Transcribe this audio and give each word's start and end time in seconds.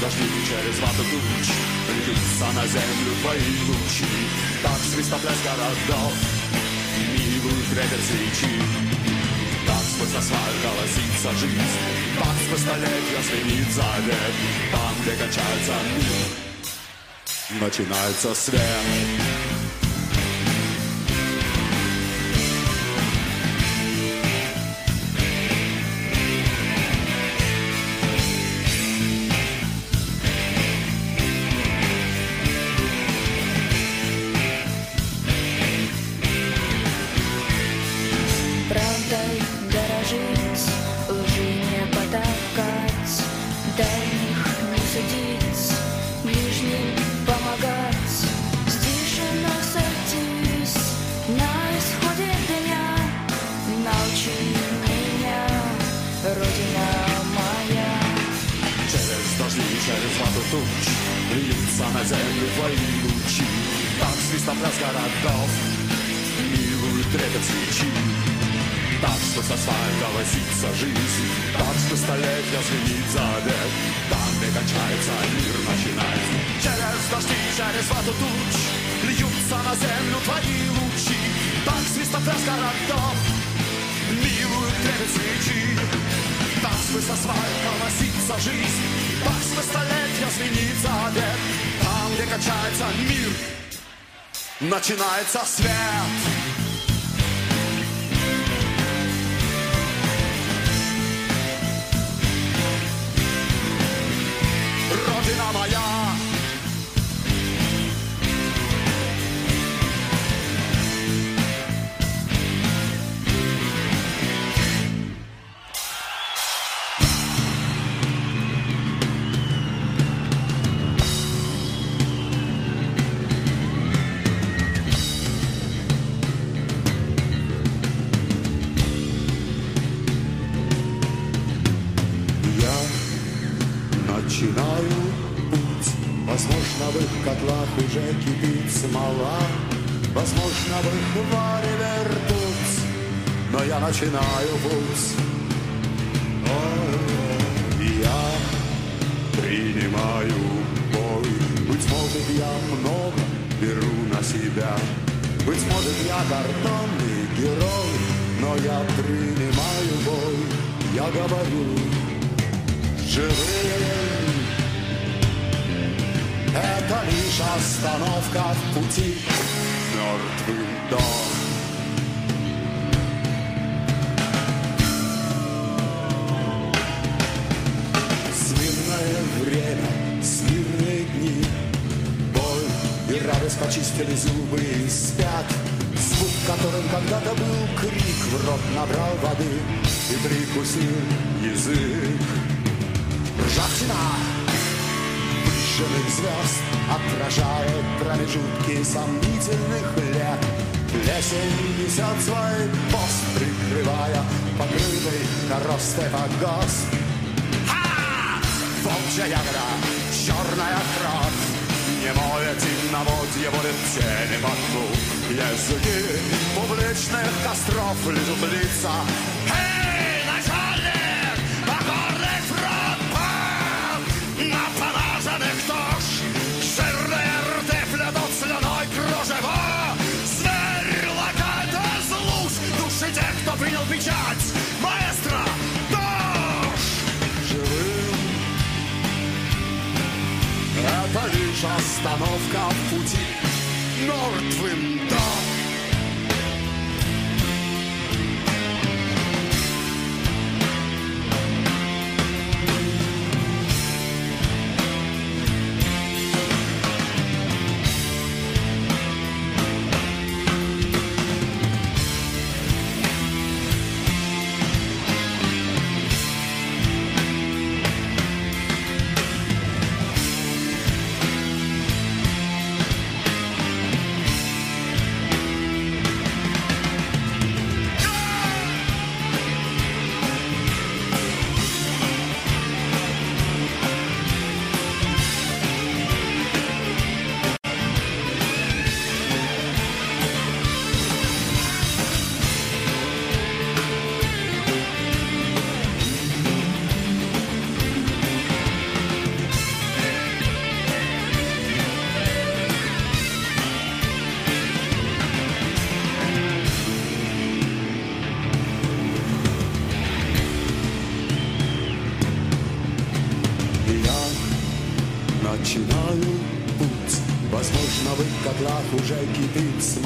Дожди 0.00 0.22
через 0.46 0.78
вату 0.78 1.02
туч 1.10 1.48
Льются 1.88 2.46
на 2.54 2.64
землю 2.68 3.12
твои 3.20 3.50
лучи 3.66 4.06
Так 4.62 4.78
свиста 4.92 5.16
пляс 5.16 5.38
городов 5.42 6.12
И 6.96 7.00
милую 7.18 7.62
трепет 7.70 8.04
свечи 8.06 8.62
Так 9.66 9.82
сквозь 9.82 10.14
асфальт 10.14 10.62
голосится 10.62 11.30
жизнь 11.40 11.78
Так 12.16 12.36
сквозь 12.46 12.60
столетия 12.60 13.22
звенит 13.26 13.72
завет 13.72 14.34
Там, 14.70 14.94
где 15.02 15.12
кончается 15.16 15.74
мир 15.96 17.60
Начинается 17.60 18.34
свет 18.36 19.37
Schweizer 95.18 95.44
Sven. 95.44 95.67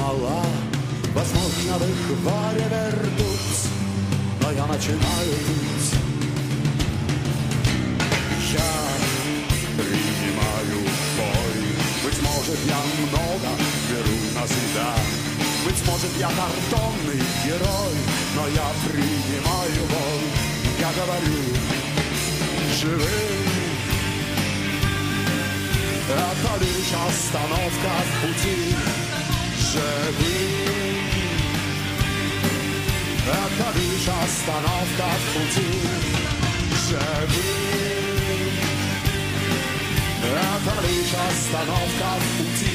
мала, 0.03 0.43
возможно, 1.15 1.77
в 1.79 1.83
их 1.89 2.17
варе 2.23 2.65
вернуться, 2.69 3.67
но 4.41 4.51
я 4.51 4.65
начинаю 4.65 5.33
жить. 5.45 5.93
Я 8.51 8.71
принимаю 9.77 10.79
бой, 11.17 11.55
быть 12.03 12.21
может, 12.21 12.59
я 12.67 12.81
много 12.99 13.49
беру 13.89 14.17
на 14.35 14.45
себя, 14.47 14.91
быть 15.65 15.87
может, 15.87 16.13
я 16.19 16.27
картонный 16.27 17.21
герой, 17.45 17.95
но 18.35 18.47
я 18.47 18.67
принимаю 18.85 19.83
бой, 19.89 20.21
я 20.79 20.91
говорю, 20.99 21.43
живым. 22.79 23.43
Это 26.09 26.63
лишь 26.63 26.93
остановка 27.07 27.91
в 28.05 28.27
пути. 28.27 28.72
veux 29.79 30.53
Reproduire 33.25 34.27
stanów 34.39 34.87
do 34.97 35.11
futur 35.31 35.99
Je 36.87 37.05
veux 37.31 37.53
Reproduire 40.35 41.27
stanów 41.45 41.91
do 41.99 42.72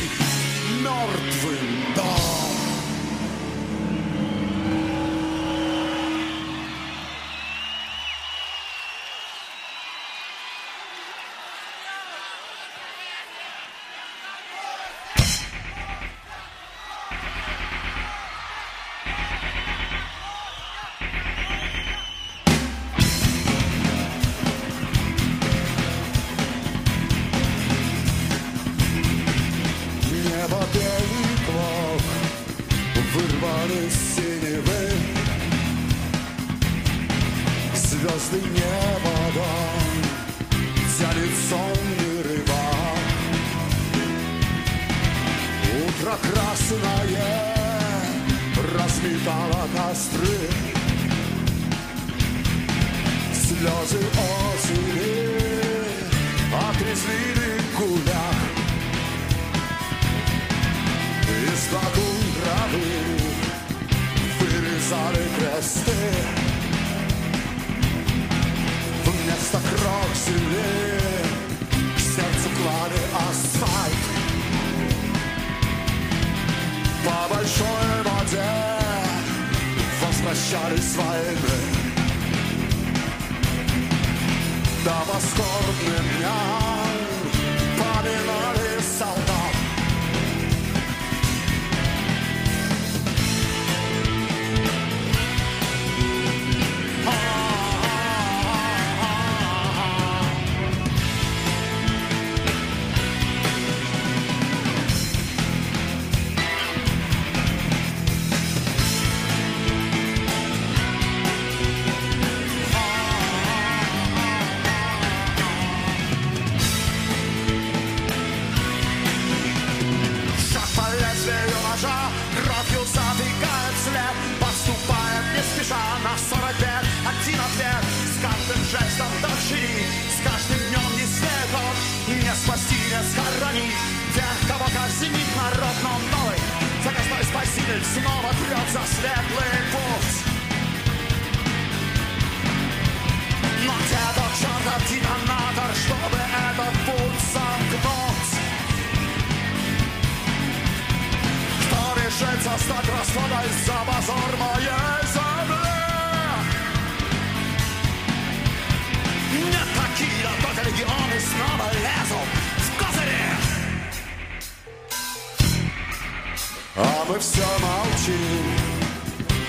все 167.21 167.43
молчим, 167.61 168.45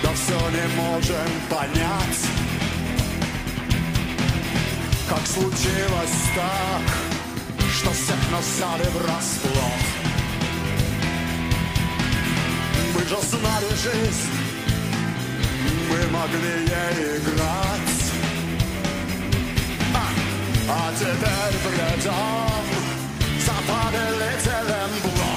да 0.02 0.10
все 0.14 0.40
не 0.50 0.68
можем 0.76 1.30
понять, 1.50 2.20
как 5.08 5.28
случилось 5.28 6.20
так, 6.36 7.70
что 7.72 7.92
всех 7.92 8.32
нас 8.32 8.46
взяли 8.46 8.90
врасплох. 8.90 9.80
Мы 12.96 13.02
же 13.02 13.18
знали 13.28 13.70
жизнь, 13.76 14.32
мы 15.90 16.08
могли 16.08 16.66
ей 16.66 17.18
играть, 17.18 18.00
а, 19.94 20.08
а 20.70 20.94
теперь 20.98 21.60
бредом 21.66 22.66
запалили 23.46 24.42
телем 24.44 25.02
блок. 25.04 25.29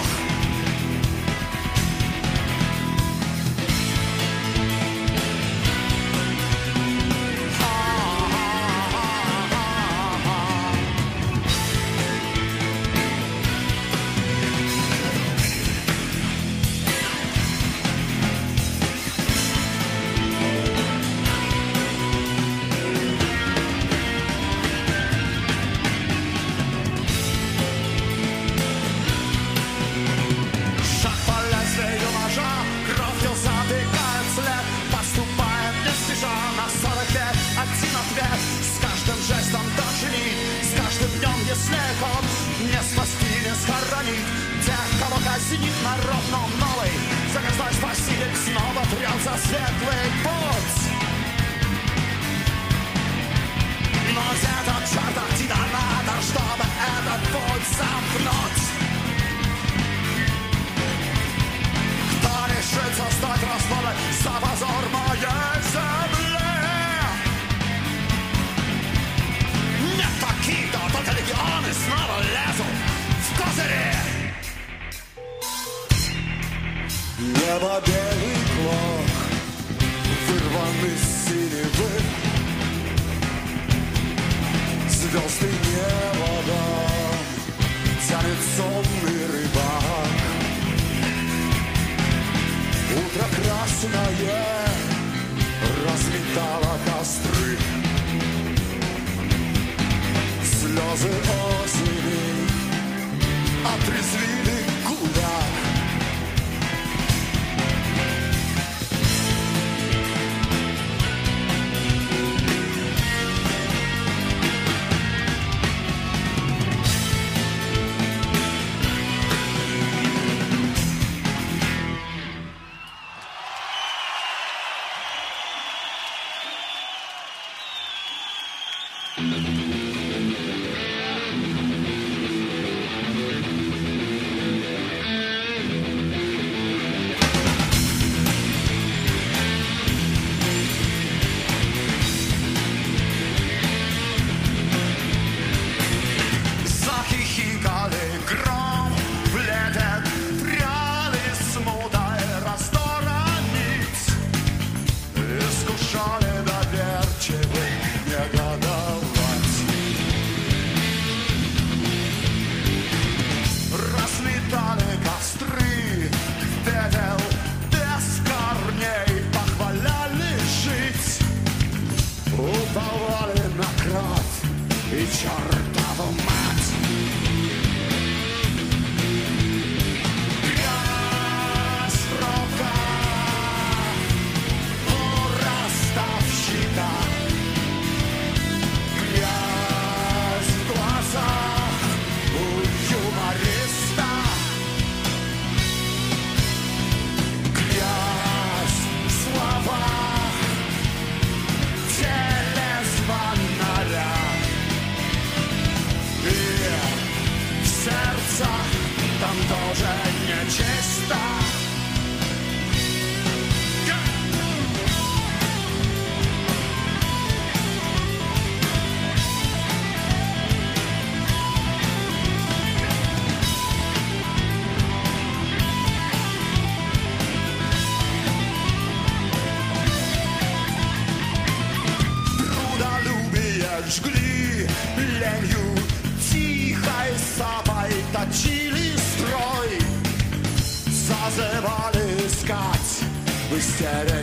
быстро. 243.53 244.23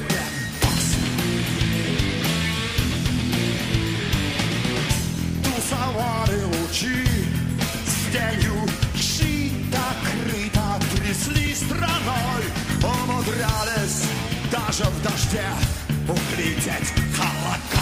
Савары 5.70 6.46
лучи 6.46 7.06
С 7.86 8.12
тенью 8.12 8.56
чьи-то 8.96 9.86
крыто 10.04 10.80
Трясли 10.96 11.54
страной 11.54 12.44
Умудрялись 12.82 14.06
даже 14.52 14.86
в 14.86 15.04
дожде 15.04 15.46
Улететь 16.08 16.92
холодно 17.16 17.79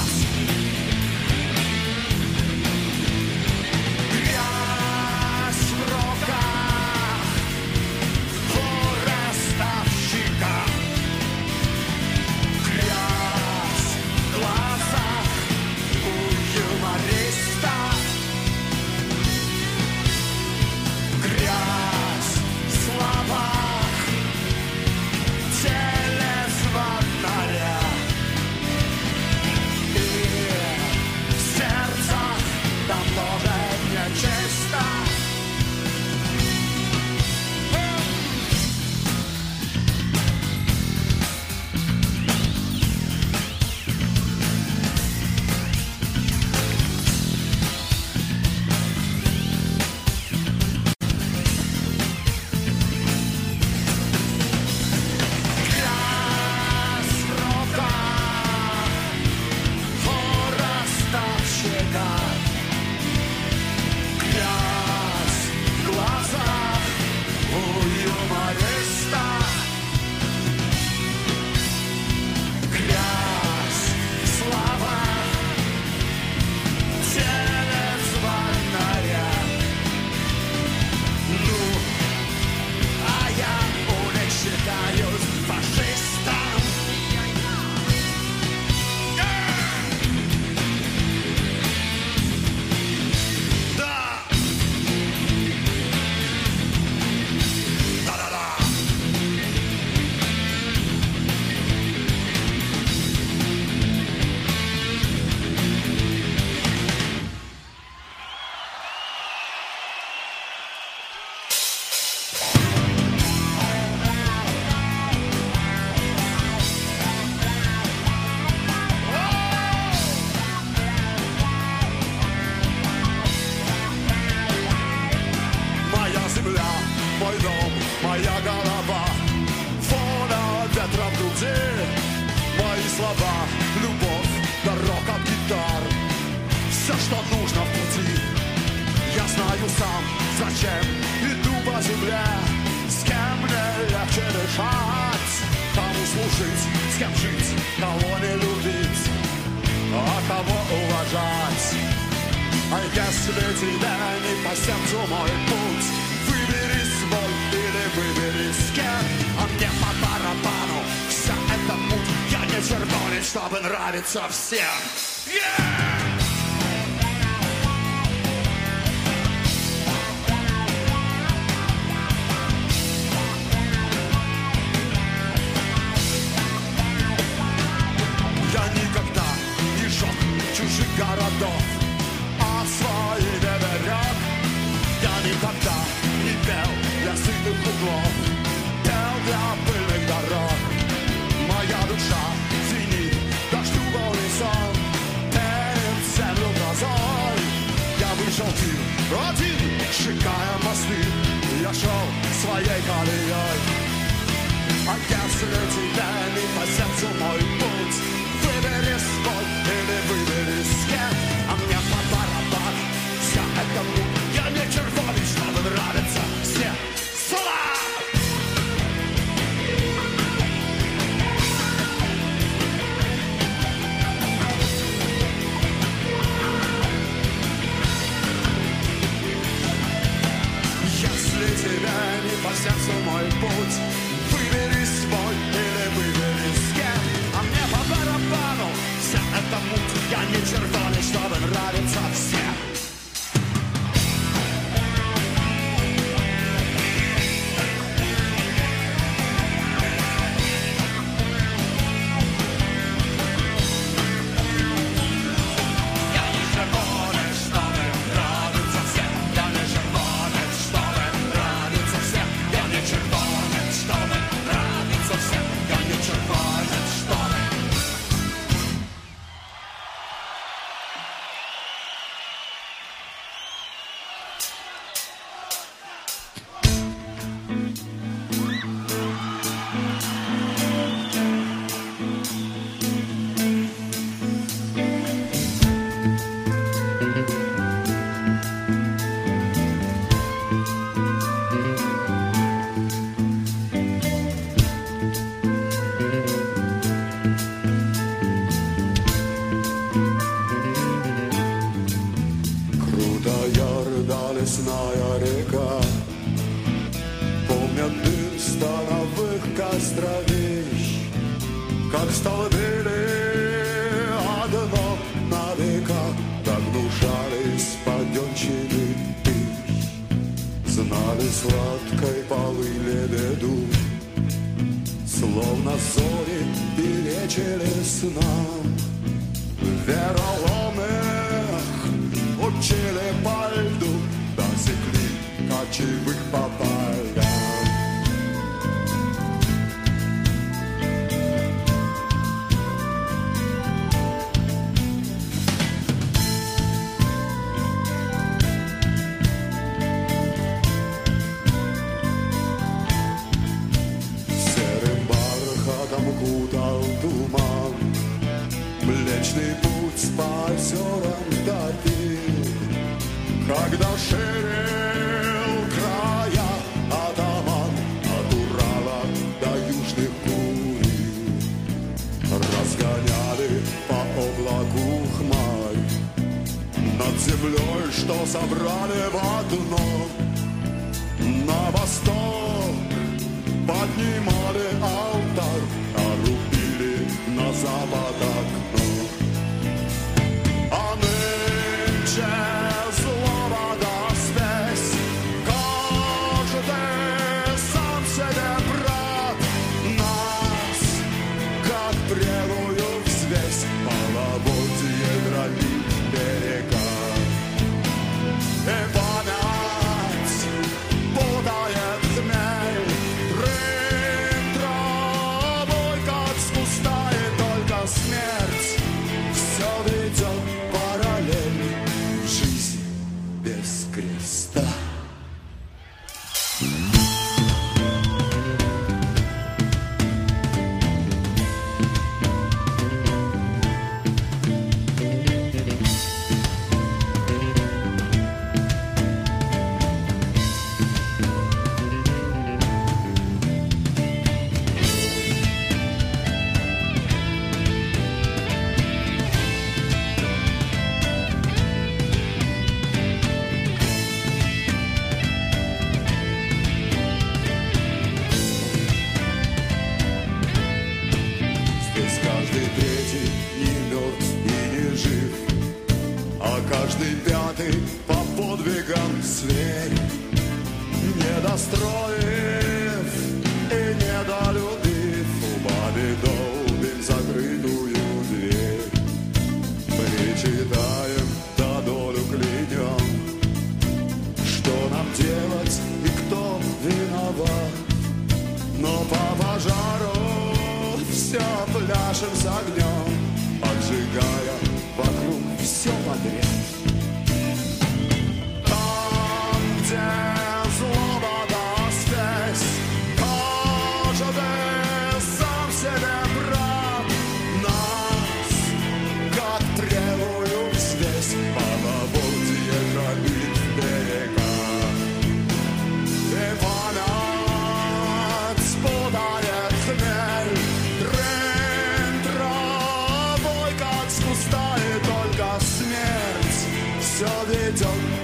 so 527.17 527.25
they 527.45 527.71
don't 527.71 528.16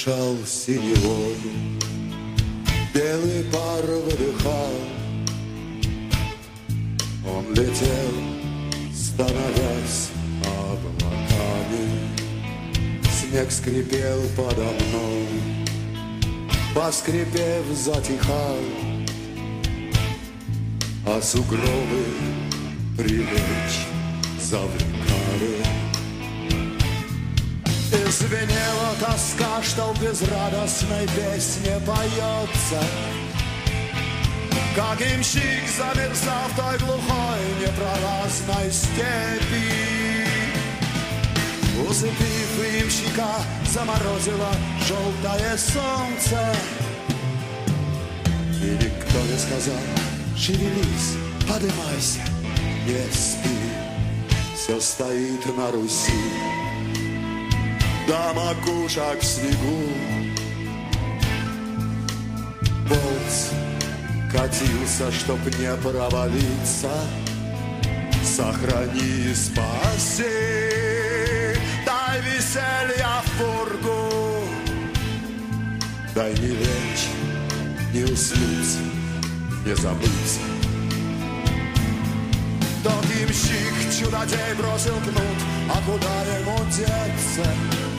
дышал 0.00 0.36
синевою, 0.46 1.36
белый 2.94 3.44
пар 3.52 3.84
выдыхал. 3.84 4.74
Он 7.26 7.44
летел, 7.50 8.14
становясь 8.94 10.08
облаками. 10.42 12.08
Снег 13.12 13.50
скрипел 13.50 14.22
подо 14.36 14.62
мной, 14.62 15.26
поскрипев, 16.74 17.66
затихал. 17.74 18.56
А 21.06 21.20
сугробы 21.20 22.04
прилечь 22.96 23.86
завлекали. 24.40 24.89
Звенела 28.30 28.94
тоска, 29.00 29.60
что 29.62 29.92
в 29.92 30.00
безрадостной 30.00 31.06
песне 31.08 31.80
поется. 31.84 32.80
Как 34.76 35.00
имщик 35.02 35.68
замерзав 35.76 36.52
в 36.52 36.56
той 36.56 36.78
глухой 36.78 37.40
непролазной 37.60 38.70
степи. 38.70 40.26
Усыпив 41.88 42.84
имщика, 42.84 43.34
заморозило 43.68 44.52
желтое 44.86 45.58
солнце. 45.58 46.54
И 48.62 48.78
никто 48.80 49.18
не 49.22 49.38
сказал, 49.38 49.82
шевелись, 50.36 51.16
подымайся, 51.48 52.20
не 52.86 53.12
спи. 53.12 53.58
Все 54.54 54.80
стоит 54.80 55.56
на 55.56 55.72
Руси, 55.72 56.12
до 58.10 58.34
макушек 58.34 59.20
в 59.20 59.24
снегу. 59.24 59.88
Болт 62.88 63.32
катился, 64.32 65.12
чтоб 65.12 65.38
не 65.58 65.72
провалиться. 65.76 66.90
Сохрани, 68.24 69.32
спаси, 69.32 70.24
дай 71.86 72.20
веселья 72.22 73.22
в 73.24 73.30
пургу. 73.38 74.48
Дай 76.12 76.32
не 76.32 76.48
лечь, 76.48 77.06
не 77.94 78.02
уснуть, 78.02 78.78
не 79.64 79.74
забыть. 79.76 80.40
Тот 82.82 83.04
имщик 83.04 83.74
чудодей 83.96 84.54
бросил 84.58 84.96
кнут, 84.96 85.40
а 85.68 85.80
куда 85.86 86.38
ему 86.38 86.58
деться? 86.70 87.89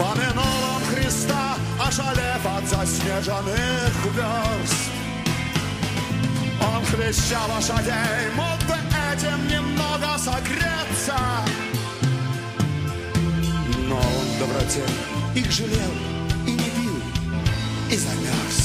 Помянул 0.00 0.62
он 0.76 0.82
Христа, 0.94 1.56
ошалев 1.78 2.46
от 2.46 2.66
заснеженных 2.66 3.92
верст. 4.14 4.90
Он 6.58 6.82
хлеща 6.86 7.40
лошадей, 7.46 8.30
мог 8.34 8.58
бы 8.66 8.76
этим 9.12 9.46
немного 9.46 10.16
согреться. 10.16 11.18
Но 13.88 13.96
он 13.96 14.38
доброте 14.38 14.84
их 15.34 15.50
жалел 15.50 15.92
и 16.46 16.52
не 16.52 16.70
бил, 16.70 16.96
и 17.90 17.96
замерз. 17.96 18.59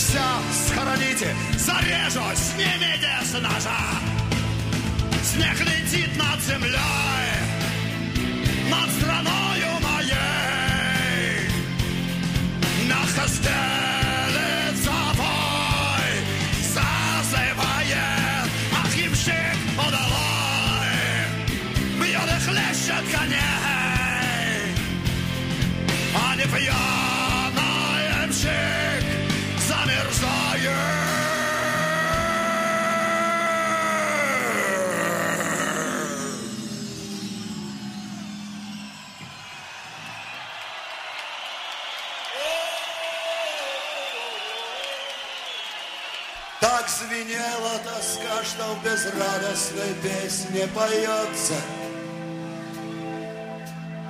Все 0.00 0.22
схороните, 0.66 1.34
зарежу, 1.58 2.22
снимите 2.34 3.12
с 3.22 3.32
ножа. 3.34 3.80
Снег 5.22 5.60
летит 5.60 6.16
над 6.16 6.40
землей, 6.40 6.78
над 8.70 8.90
страною 8.90 9.72
моей. 9.82 11.50
Мягко 12.88 13.28
стелет 13.28 13.59
звенела 47.70 47.78
тоска, 47.78 48.44
что 48.44 48.74
в 48.74 48.84
безрадостной 48.84 49.94
песне 50.02 50.66
поется. 50.74 51.54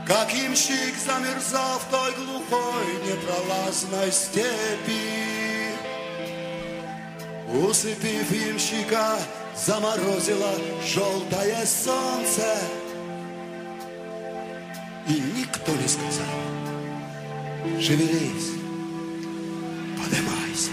Как 0.07 0.33
ямщик 0.33 0.95
замерзал 1.05 1.79
в 1.79 1.85
той 1.91 2.13
глухой 2.15 2.87
непролазной 3.07 4.11
степи. 4.11 5.77
Усыпив 7.49 8.31
ямщика, 8.31 9.19
заморозило 9.57 10.53
желтое 10.85 11.67
солнце. 11.67 12.57
И 15.09 15.13
никто 15.13 15.73
не 15.73 15.89
сказал, 15.89 16.27
шевелись, 17.81 18.53
поднимайся, 19.99 20.71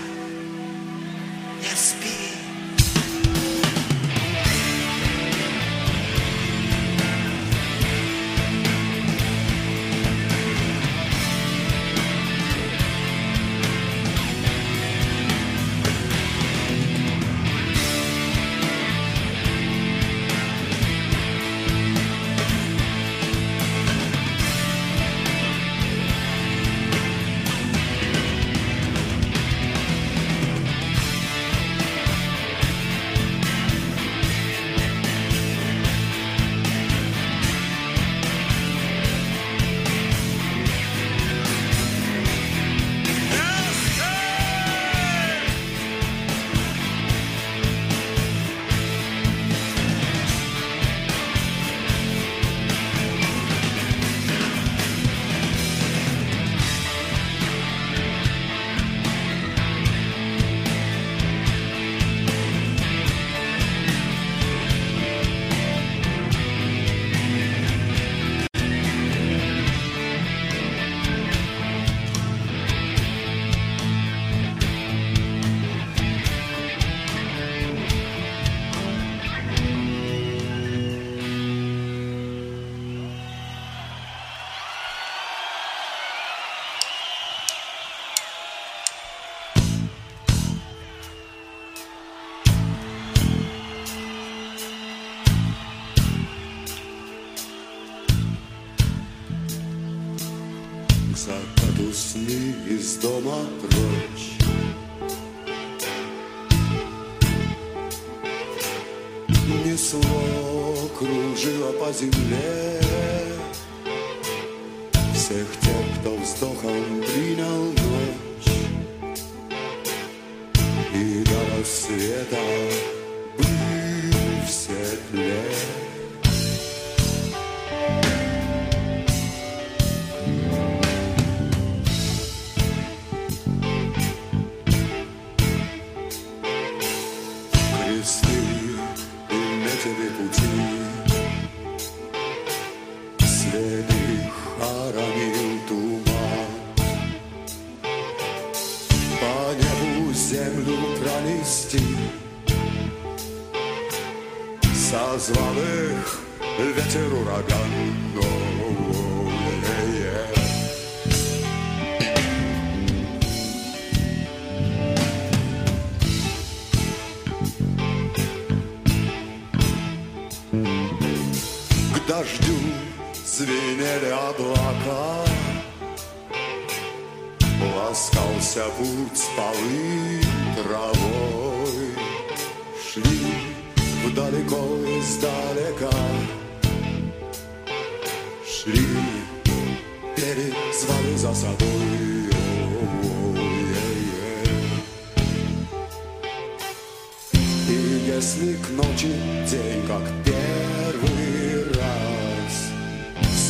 если 198.17 198.55
к 198.55 198.69
ночи 198.69 199.13
день 199.47 199.85
как 199.87 200.01
первый 200.25 201.65
раз. 201.71 202.71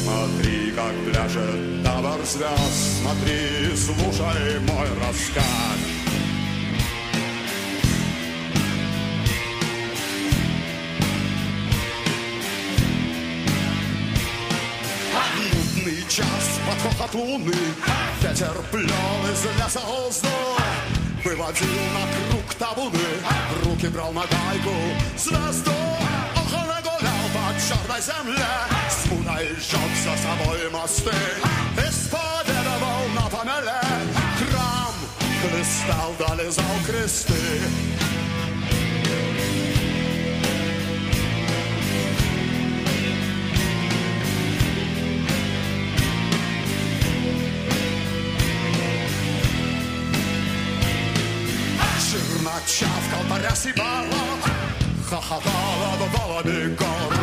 Смотри, 0.04 0.72
как 0.72 0.94
пляшет 1.06 1.84
табор 1.86 2.20
звезд. 2.26 3.00
Смотри, 3.02 3.74
слушай 3.78 4.60
мой 4.60 4.88
рассказ. 5.02 5.80
Нудный 15.38 16.04
час 16.10 16.60
под 16.68 16.92
хохот 16.92 17.14
луны. 17.16 17.54
Ветер 18.22 18.54
плел 18.70 19.32
из 19.32 19.46
леса 19.46 19.80
воздух 19.88 20.58
Выводил 21.28 21.68
на 21.94 22.32
круг 22.32 22.47
табуны 22.58 23.00
Руки 23.64 23.88
брал 23.88 24.12
на 24.12 24.22
гайку 24.22 24.74
звезду 25.18 25.72
Ох, 26.36 26.54
он 26.54 26.70
и 26.70 26.82
гулял 26.82 27.26
по 27.34 27.54
черной 27.60 28.02
земле 28.02 28.48
Смутой 28.90 29.48
сжег 29.60 29.92
за 30.04 30.16
собой 30.18 30.70
мосты 30.72 31.12
Исповедовал 31.78 33.08
на 33.16 33.30
помеле 33.30 33.82
Храм 34.38 34.94
хлестал, 35.42 36.14
долезал 36.20 36.64
кресты 36.86 37.34
чавкал 53.38 53.50
парясь 53.50 53.66
и 53.66 53.74
балок 53.74 54.44
Хохотал 55.10 55.94
обвалами 55.94 56.76
гор 56.76 57.14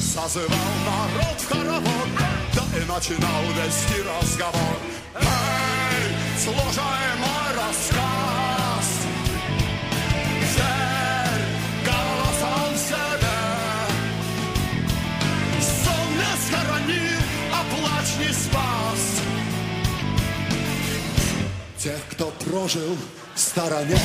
Созывал 0.00 0.48
народ 0.86 1.40
в 1.40 1.48
хоровод 1.48 2.08
Да 2.54 2.62
и 2.78 2.84
начинал 2.84 3.42
вести 3.56 4.02
разговор 4.02 4.76
Эй, 5.14 6.14
слушай 6.38 7.10
мой 7.18 7.50
рассказ 7.56 8.88
Верь 10.56 11.44
голосом 11.84 12.76
себе 12.76 13.38
Сон 15.60 16.08
не 16.16 16.32
схоронил, 16.46 17.22
а 17.52 17.64
плач 17.70 18.08
не 18.18 18.32
спас 18.32 19.02
Тех, 21.78 22.00
кто 22.10 22.26
прожил 22.44 22.96
в 23.34 23.40
стороне 23.40 23.98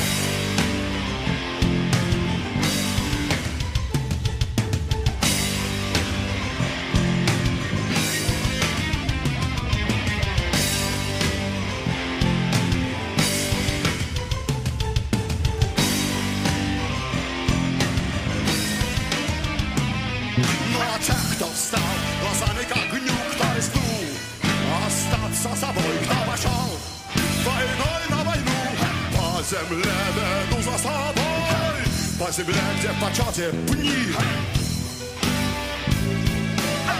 где 33.36 33.50
пни, 33.50 33.92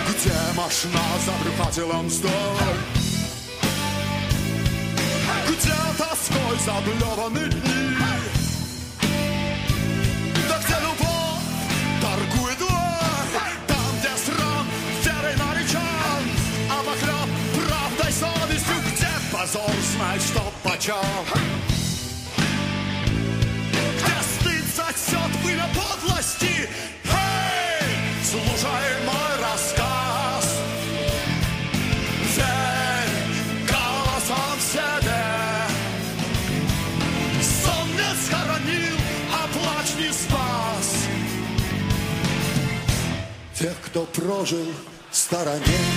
где 0.10 0.34
машина 0.58 1.00
забрюхатила 1.26 2.10
стой, 2.10 2.32
где 5.48 5.74
тоской 5.98 6.60
заблеваны 6.66 7.50
дни. 7.50 7.96
Да 10.50 10.60
где 10.60 10.76
любовь 10.82 11.46
торгует 12.02 12.60
вой, 12.60 13.52
Там, 13.68 14.00
где 14.00 14.10
срам 14.26 14.68
верой 15.06 15.36
наречен, 15.38 16.26
А 16.70 16.84
похлеб 16.84 17.30
правдой 17.56 18.12
совестью, 18.12 18.76
Где 18.94 19.08
позор 19.32 19.72
знает, 19.96 20.22
что 20.22 20.52
почем. 20.64 21.45
Прожил 44.26 44.66
в 45.12 45.16
стороне 45.16 45.95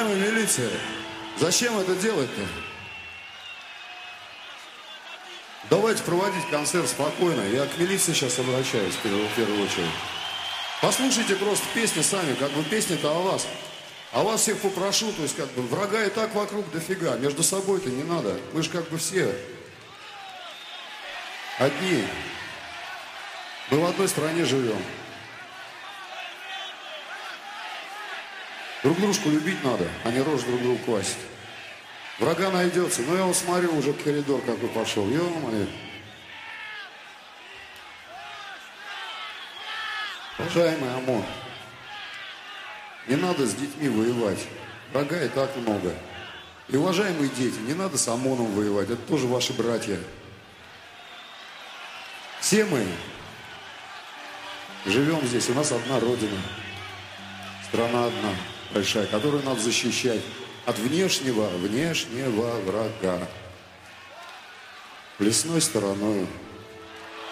уважаемая 0.00 0.30
милиция, 0.30 0.70
зачем 1.38 1.78
это 1.78 1.94
делать-то? 1.94 2.42
Давайте 5.68 6.02
проводить 6.02 6.48
концерт 6.50 6.88
спокойно. 6.88 7.42
Я 7.42 7.66
к 7.66 7.78
милиции 7.78 8.12
сейчас 8.12 8.38
обращаюсь 8.38 8.94
в 8.94 9.02
первую, 9.02 9.26
очередь. 9.26 9.90
Послушайте 10.80 11.36
просто 11.36 11.64
песни 11.74 12.00
сами, 12.00 12.34
как 12.34 12.50
бы 12.52 12.62
песня-то 12.64 13.10
о 13.10 13.22
вас. 13.22 13.46
А 14.12 14.22
вас 14.22 14.40
всех 14.40 14.58
попрошу, 14.58 15.12
то 15.12 15.22
есть 15.22 15.36
как 15.36 15.48
бы 15.52 15.62
врага 15.62 16.04
и 16.04 16.10
так 16.10 16.34
вокруг 16.34 16.70
дофига. 16.70 17.16
Между 17.16 17.42
собой-то 17.42 17.90
не 17.90 18.02
надо. 18.02 18.36
Мы 18.52 18.62
же 18.62 18.70
как 18.70 18.88
бы 18.88 18.98
все 18.98 19.32
одни. 21.58 22.04
Мы 23.70 23.78
в 23.78 23.84
одной 23.84 24.08
стране 24.08 24.44
живем. 24.44 24.82
Друг 28.82 28.98
дружку 28.98 29.28
любить 29.28 29.62
надо, 29.62 29.86
а 30.04 30.10
не 30.10 30.20
рожь 30.20 30.42
друг 30.42 30.62
другу 30.62 30.78
класть. 30.84 31.18
Врага 32.18 32.50
найдется. 32.50 33.02
Ну, 33.02 33.16
я 33.16 33.24
вот 33.24 33.36
смотрю, 33.36 33.76
уже 33.76 33.92
коридор 33.92 34.40
какой 34.42 34.68
пошел. 34.70 35.06
Ё-моё. 35.08 35.66
Уважаемый 40.38 40.94
ОМОН, 40.94 41.24
не 43.06 43.16
надо 43.16 43.46
с 43.46 43.54
детьми 43.54 43.88
воевать. 43.88 44.46
Врага 44.92 45.22
и 45.22 45.28
так 45.28 45.54
много. 45.56 45.94
И, 46.68 46.76
уважаемые 46.76 47.28
дети, 47.30 47.58
не 47.58 47.74
надо 47.74 47.98
с 47.98 48.08
ОМОНом 48.08 48.54
воевать. 48.54 48.88
Это 48.88 49.02
тоже 49.02 49.26
ваши 49.26 49.52
братья. 49.52 49.98
Все 52.40 52.64
мы 52.64 52.86
живем 54.86 55.20
здесь. 55.26 55.50
У 55.50 55.54
нас 55.54 55.70
одна 55.72 56.00
Родина. 56.00 56.38
Страна 57.68 58.06
одна, 58.06 58.30
большая, 58.72 59.06
которую 59.06 59.42
надо 59.44 59.60
защищать 59.60 60.20
от 60.66 60.78
внешнего, 60.78 61.48
внешнего 61.58 62.60
врага. 62.60 63.28
Лесной 65.18 65.60
стороною, 65.60 66.26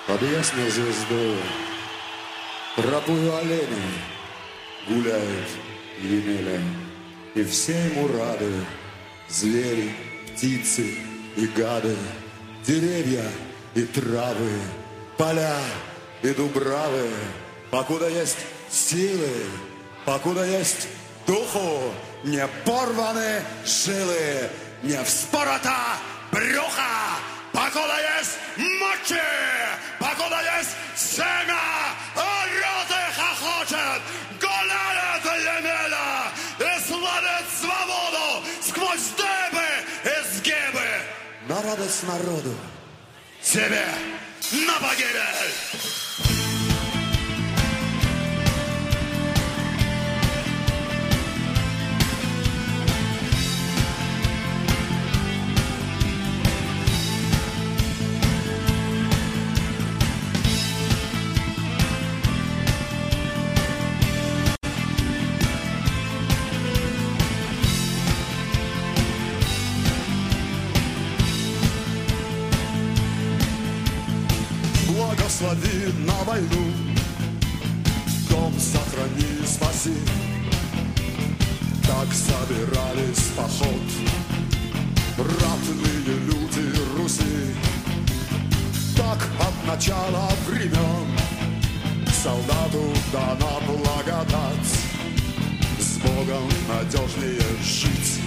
под 0.06 0.22
ясной 0.22 0.70
звездой, 0.70 1.36
Тропою 2.76 3.34
олени 3.36 3.82
гуляют 4.86 5.48
Емеля, 6.00 6.60
И 7.34 7.42
все 7.42 7.72
ему 7.86 8.06
рады, 8.06 8.52
звери, 9.28 9.92
птицы 10.28 10.94
и 11.36 11.46
гады, 11.48 11.96
Деревья 12.64 13.24
и 13.74 13.82
травы, 13.82 14.50
поля 15.16 15.58
и 16.22 16.28
дубравы, 16.28 17.08
Покуда 17.70 18.08
есть 18.08 18.38
силы, 18.70 19.28
покуда 20.04 20.44
есть 20.44 20.88
духу, 21.28 21.92
не 22.24 22.44
порваны 22.64 23.42
жилы, 23.64 24.50
не 24.82 25.04
вспорота 25.04 25.98
брюха, 26.32 27.20
покуда 27.52 27.96
есть 28.18 28.38
мочи, 28.56 29.20
покуда 30.00 30.40
есть 30.56 30.70
семя, 30.96 31.60
орет 32.16 32.90
и 32.90 33.04
хохочет, 33.18 34.02
гуляет 34.40 35.24
Емеля 35.24 36.32
и 36.58 36.80
сладит 36.88 37.46
свободу 37.60 38.46
сквозь 38.62 39.08
дыбы 39.18 39.68
и 40.04 40.34
сгибы. 40.34 40.88
На 41.46 41.62
радость 41.62 42.04
народу, 42.04 42.54
себе 43.42 43.84
на 44.50 44.74
погибель. 44.80 46.37
Спаси. 79.88 79.94
Так 81.86 82.08
собирались 82.12 83.18
в 83.18 83.34
поход 83.36 83.82
ратные 85.18 86.16
люди 86.26 86.78
Руси. 86.96 87.54
Так 88.96 89.28
от 89.40 89.66
начала 89.66 90.30
времен 90.46 91.06
солдату 92.22 92.92
дана 93.12 93.60
благодать. 93.66 94.72
С 95.78 95.98
Богом 95.98 96.48
надежнее 96.68 97.40
жить, 97.62 98.20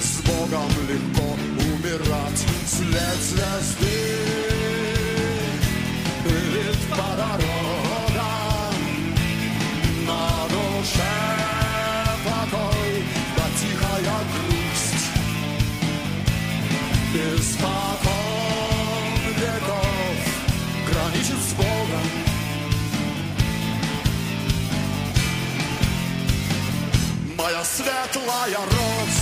с 0.00 0.20
Богом 0.22 0.68
легко 0.88 1.36
умирать. 1.58 2.44
След 2.66 3.18
звезды 3.20 4.22
пылит 6.24 6.78
по 6.90 7.16
на 10.12 10.48
душе 10.48 11.14
покой, 12.24 12.92
да 13.36 13.46
тихая 13.60 14.18
грусть. 14.32 15.06
Испокон 17.14 18.12
веков 19.40 20.18
граничит 20.88 21.40
с. 21.48 21.52
Моя 27.38 27.64
светлая 27.64 28.60
Русь, 28.72 29.21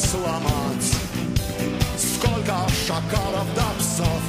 сломать. 0.00 0.88
Сколько 1.96 2.56
шакалов 2.86 3.46
до 3.54 3.68
псов 3.78 4.22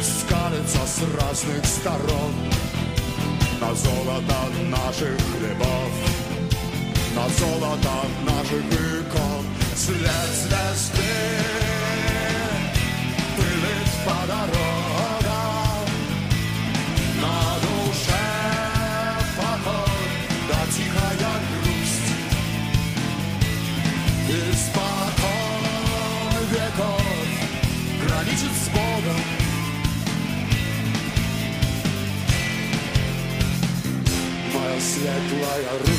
Скалится 0.00 0.80
с 0.86 1.02
разных 1.20 1.64
сторон. 1.64 2.32
На 3.60 3.74
золото 3.74 4.40
наших 4.68 5.18
хлебов 5.30 5.92
На 7.14 7.28
золото 7.38 7.96
наших 8.24 8.64
икон. 8.66 9.44
След 9.76 10.28
звезды 10.42 11.14
пылит 13.36 13.88
по 14.04 14.26
дорогам, 14.26 14.77
Моя 35.30 35.44
светлая 35.44 35.97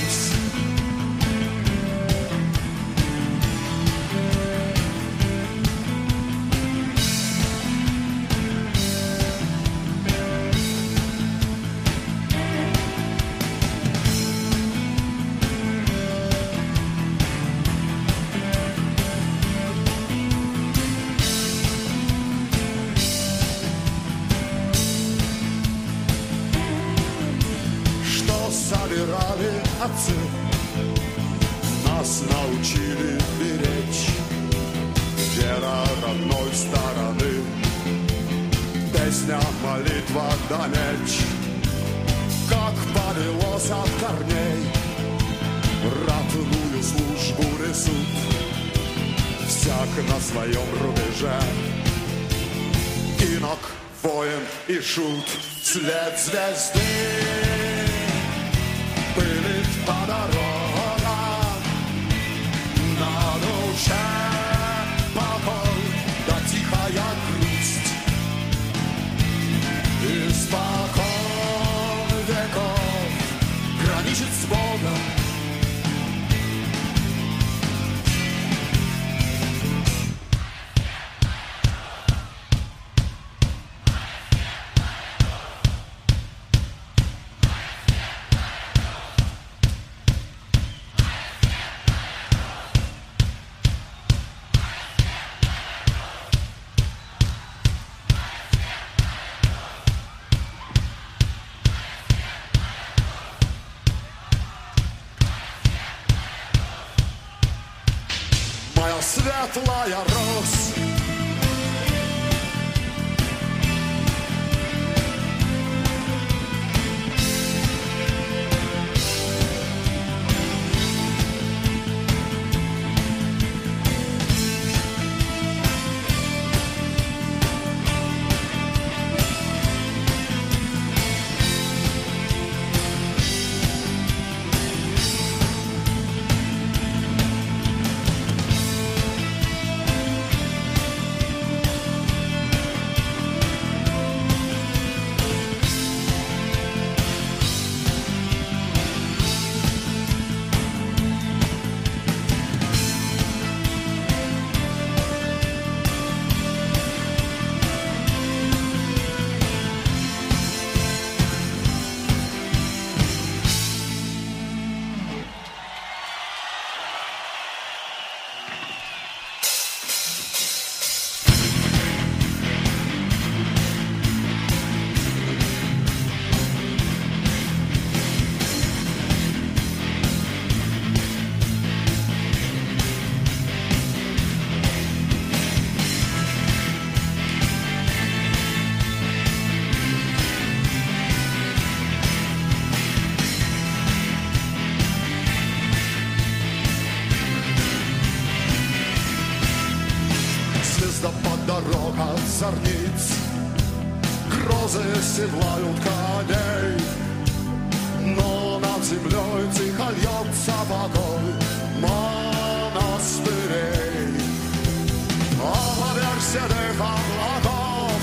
visser 216.30 216.78
vandrar 216.78 217.52
av. 217.52 218.02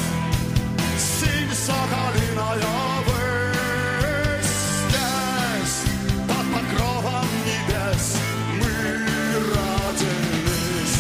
Simsaga 0.99 2.11
lina 2.15 2.55
Под 6.29 6.47
покровом 6.53 7.29
небес 7.47 8.17
мы 8.59 8.73
родились 9.53 10.99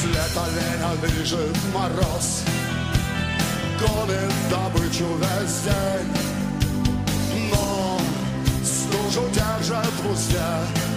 След 0.00 0.36
лежит 1.18 1.56
мороз 1.74 2.37
гонит 4.08 4.32
добычу 4.50 5.06
весь 5.18 5.60
день 5.64 6.08
Но 7.52 7.98
стужу 8.64 9.28
держит 9.32 9.92
в 10.02 10.12
узде 10.12 10.87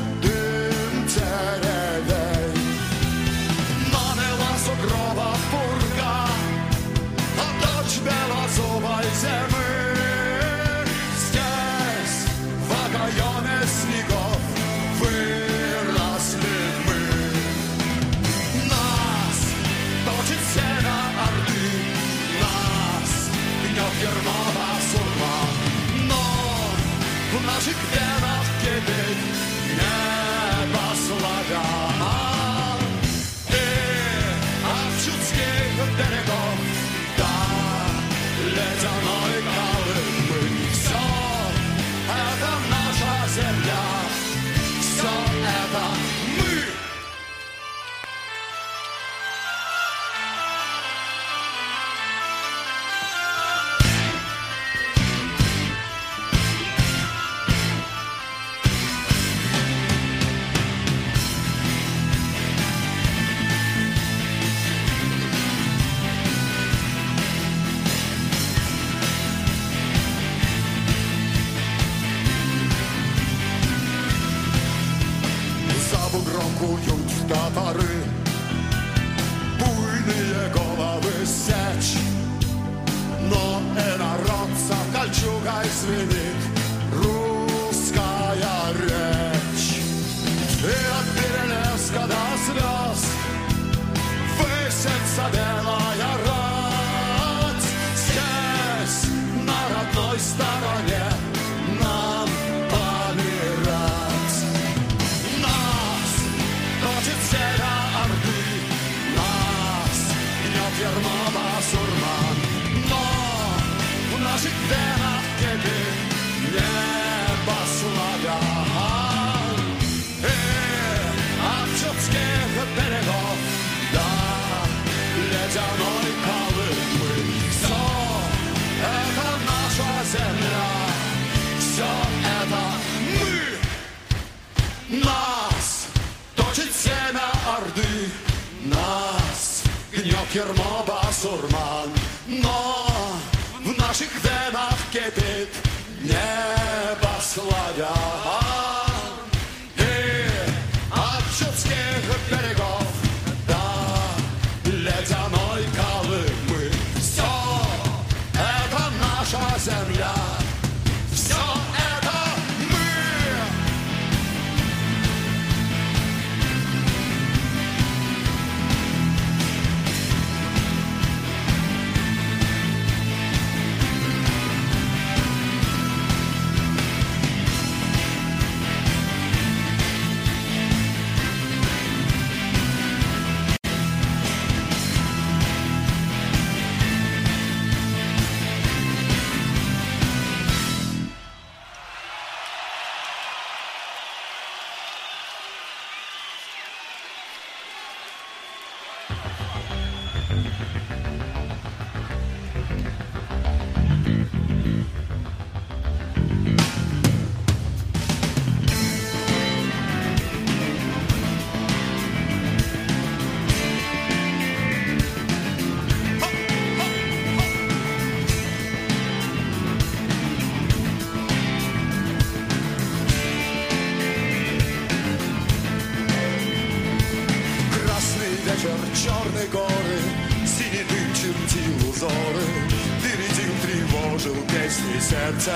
тревожил 234.22 234.44
песни 234.48 235.00
сердце. 235.00 235.52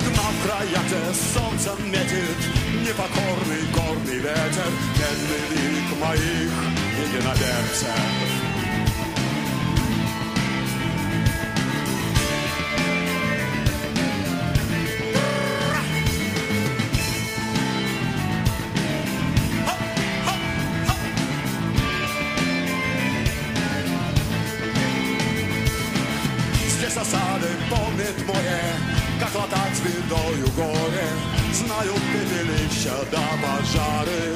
Гнал 0.00 0.32
в 0.32 0.46
края, 0.46 0.80
где 0.86 1.14
солнцем 1.14 1.90
метит 1.90 2.38
Непокорный 2.86 3.62
горный 3.74 4.18
ветер, 4.18 4.70
Медный 4.96 5.56
лик 5.56 6.00
моих 6.00 6.52
единоверцев. 7.06 8.47
пепелища 32.87 33.05
да 33.11 33.21
пожары. 33.41 34.35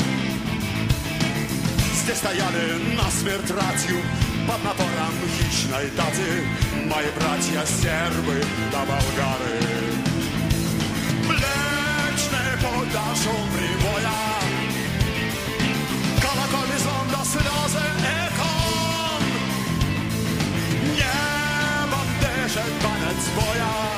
Здесь 1.95 2.17
стояли 2.17 2.95
насмерть 2.95 3.51
ратью 3.51 4.01
под 4.47 4.63
напором 4.63 5.13
хищной 5.37 5.89
дати 5.91 6.47
Мои 6.85 7.05
братья 7.19 7.65
сербы 7.65 8.43
да 8.71 8.85
болгары. 8.85 9.59
Mleczny 11.27 12.45
podaszą 12.61 13.35
priwoja 13.53 14.19
Kolakony 16.21 16.79
zonda 16.79 17.25
сльози 17.25 17.87
екон 18.23 19.23
Nie 20.95 21.17
banderze 21.91 22.63
tanec 22.81 23.21
boja 23.35 23.90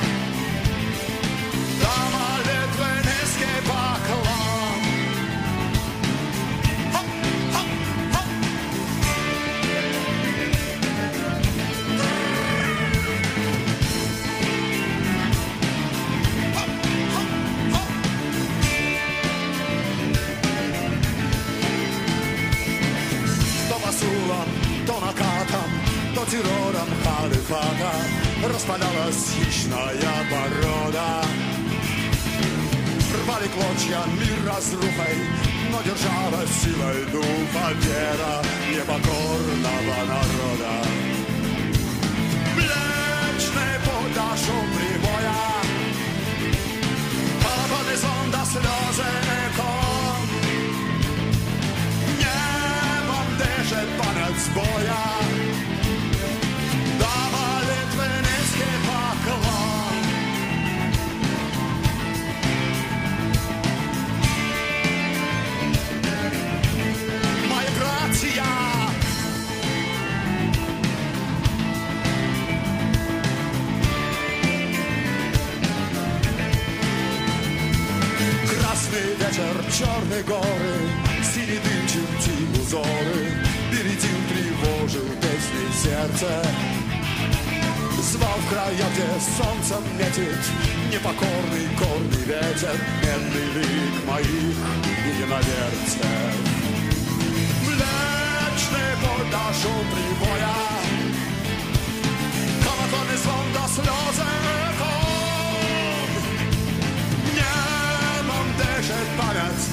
Распадалась 28.67 29.29
хищная 29.29 30.15
порода 30.31 31.23
Рвали 33.13 33.47
клочья 33.49 34.01
мир 34.17 34.47
разрухой 34.47 35.17
Но 35.71 35.83
держалась 35.83 36.49
силой 36.63 37.05
духа 37.11 37.73
вера 37.75 38.41
Непокорного 38.71 39.97
народа. 40.07 40.73
Mleczny 42.55 43.69
podasz 43.85 44.45
прибоя 44.73 45.45
Kolokony 47.43 47.97
zonda 47.97 48.45
сльози 48.45 49.11
екон 49.45 50.27
Nie 52.17 52.41
banderze 53.07 53.85
panec 53.97 54.49
boja 54.55 55.05
Dama 55.05 55.24
черные 79.77 80.23
горы, 80.23 80.77
Синий 81.21 81.59
дым 81.59 81.87
чертил 81.87 82.61
узоры, 82.61 83.27
Бередин 83.69 84.21
тревожил 84.29 85.07
песней 85.19 85.69
сердце. 85.83 86.41
Звал 88.01 88.37
в 88.37 88.49
края, 88.49 88.71
где 88.71 89.07
солнцем 89.19 89.83
метит 89.97 90.39
Непокорный 90.91 91.67
горный 91.77 92.23
ветер, 92.23 92.77
Медный 93.01 93.47
лик 93.55 94.05
моих 94.07 94.57
иноверцев. 95.19 96.35
Mleczny 97.65 98.85
podażu 99.01 99.73
priwoja 99.91 100.55
Kolokony 102.63 103.17
zwą 103.17 103.53
do 103.53 103.67
сльози 103.67 104.25
кон 104.25 104.34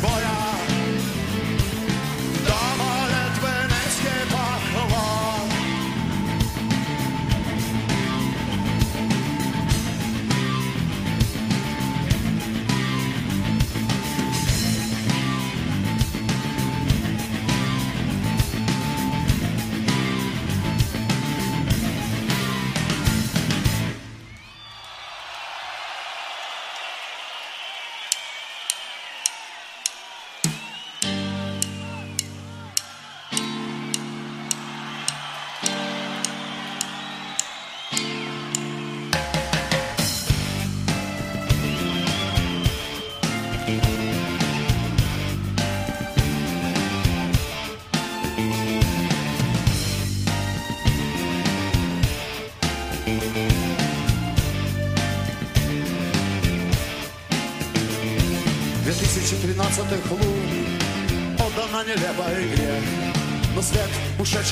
Boy, 0.03 0.32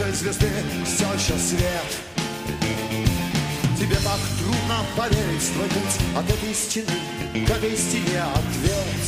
ушедшей 0.01 0.13
звезды 0.13 0.49
все 0.85 1.05
еще 1.13 1.39
свет 1.39 1.99
Тебе 3.79 3.97
так 3.97 4.21
трудно 4.39 4.85
поверить 4.97 5.43
в 5.43 5.53
твой 5.53 5.69
путь 5.69 6.17
От 6.17 6.31
этой 6.31 6.55
стены 6.55 7.47
к 7.47 7.51
этой 7.51 7.77
стене 7.77 8.23
ответ 8.23 9.01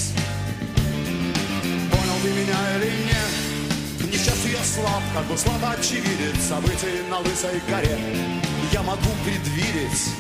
Понял 1.91 2.19
ты 2.23 2.31
меня 2.31 2.77
или 2.77 3.05
нет? 3.05 4.13
Несчастью 4.13 4.53
я 4.53 4.65
слаб, 4.65 5.03
как 5.15 5.25
бы 5.27 5.37
слабо 5.37 5.73
очевидец 5.73 6.43
Событий 6.49 7.03
на 7.09 7.19
лысой 7.19 7.61
горе 7.69 7.99
Я 8.73 8.83
могу 8.83 9.09
предвидеть 9.25 10.13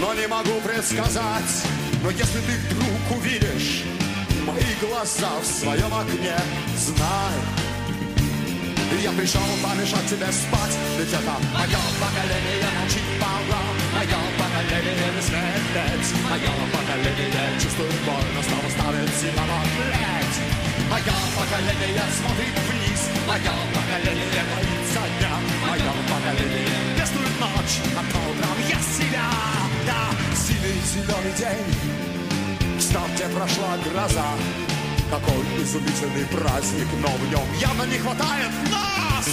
но 0.00 0.14
не 0.14 0.26
могу 0.28 0.58
предсказать. 0.64 1.66
Но 2.02 2.08
если 2.08 2.38
ты 2.40 2.52
вдруг 2.70 3.18
увидишь 3.18 3.84
мои 4.46 4.64
глаза 4.80 5.28
в 5.42 5.44
своем 5.44 5.92
окне, 5.92 6.38
знай, 6.78 7.34
я 9.02 9.12
пришел 9.12 9.40
помешать 9.62 10.06
тебе 10.06 10.30
спать, 10.30 10.76
ведь 10.98 11.08
это 11.08 11.32
мое 11.56 11.80
поколение 11.96 12.68
молчит 12.76 13.08
полно, 13.16 13.60
мое 13.96 14.20
поколение 14.36 15.10
не 15.16 15.22
смеет, 15.22 16.04
мое 16.28 16.52
поколение 16.68 17.48
чувствует 17.60 17.96
боль, 18.04 18.30
но 18.34 18.42
снова 18.42 18.68
ставит 18.68 19.08
себя 19.16 19.44
во 19.48 19.60
плеть. 19.72 20.36
Мое 20.90 21.16
поколение 21.32 22.06
смотрит 22.12 22.56
вниз, 22.68 23.00
мое 23.26 23.54
поколение 23.72 24.42
боится 24.52 25.02
дня, 25.16 25.34
мое 25.64 25.92
поколение 26.10 26.80
пестует 26.98 27.40
ночь, 27.40 27.76
а 27.96 28.02
по 28.04 28.18
утрам 28.28 28.58
я 28.68 28.80
себя, 28.84 29.28
да, 29.86 30.02
синий 30.36 30.80
зеленый 30.92 31.34
день, 31.38 32.76
в 32.76 32.82
старте 32.82 33.24
прошла 33.32 33.78
гроза, 33.84 34.28
какой 35.10 35.42
изумительный 35.62 36.24
праздник, 36.26 36.86
но 37.02 37.08
в 37.08 37.30
нем 37.30 37.46
явно 37.60 37.82
не 37.82 37.98
хватает 37.98 38.50
нас. 38.70 39.26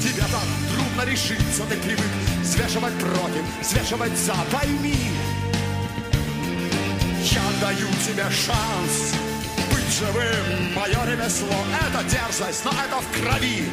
Тебе 0.00 0.22
так 0.22 0.46
трудно 0.72 1.10
решиться, 1.10 1.64
ты 1.68 1.76
привык 1.76 2.10
взвешивать 2.42 2.94
против, 2.94 3.44
взвешивать 3.60 4.16
за, 4.16 4.34
пойми. 4.52 4.96
Я 7.22 7.42
даю 7.60 7.88
тебе 8.06 8.24
шанс 8.30 9.14
быть 9.72 9.92
живым, 9.98 10.74
мое 10.74 11.10
ремесло— 11.10 11.64
это 11.80 12.04
дерзость, 12.04 12.64
но 12.64 12.70
это 12.70 13.00
в 13.00 13.20
крови. 13.20 13.64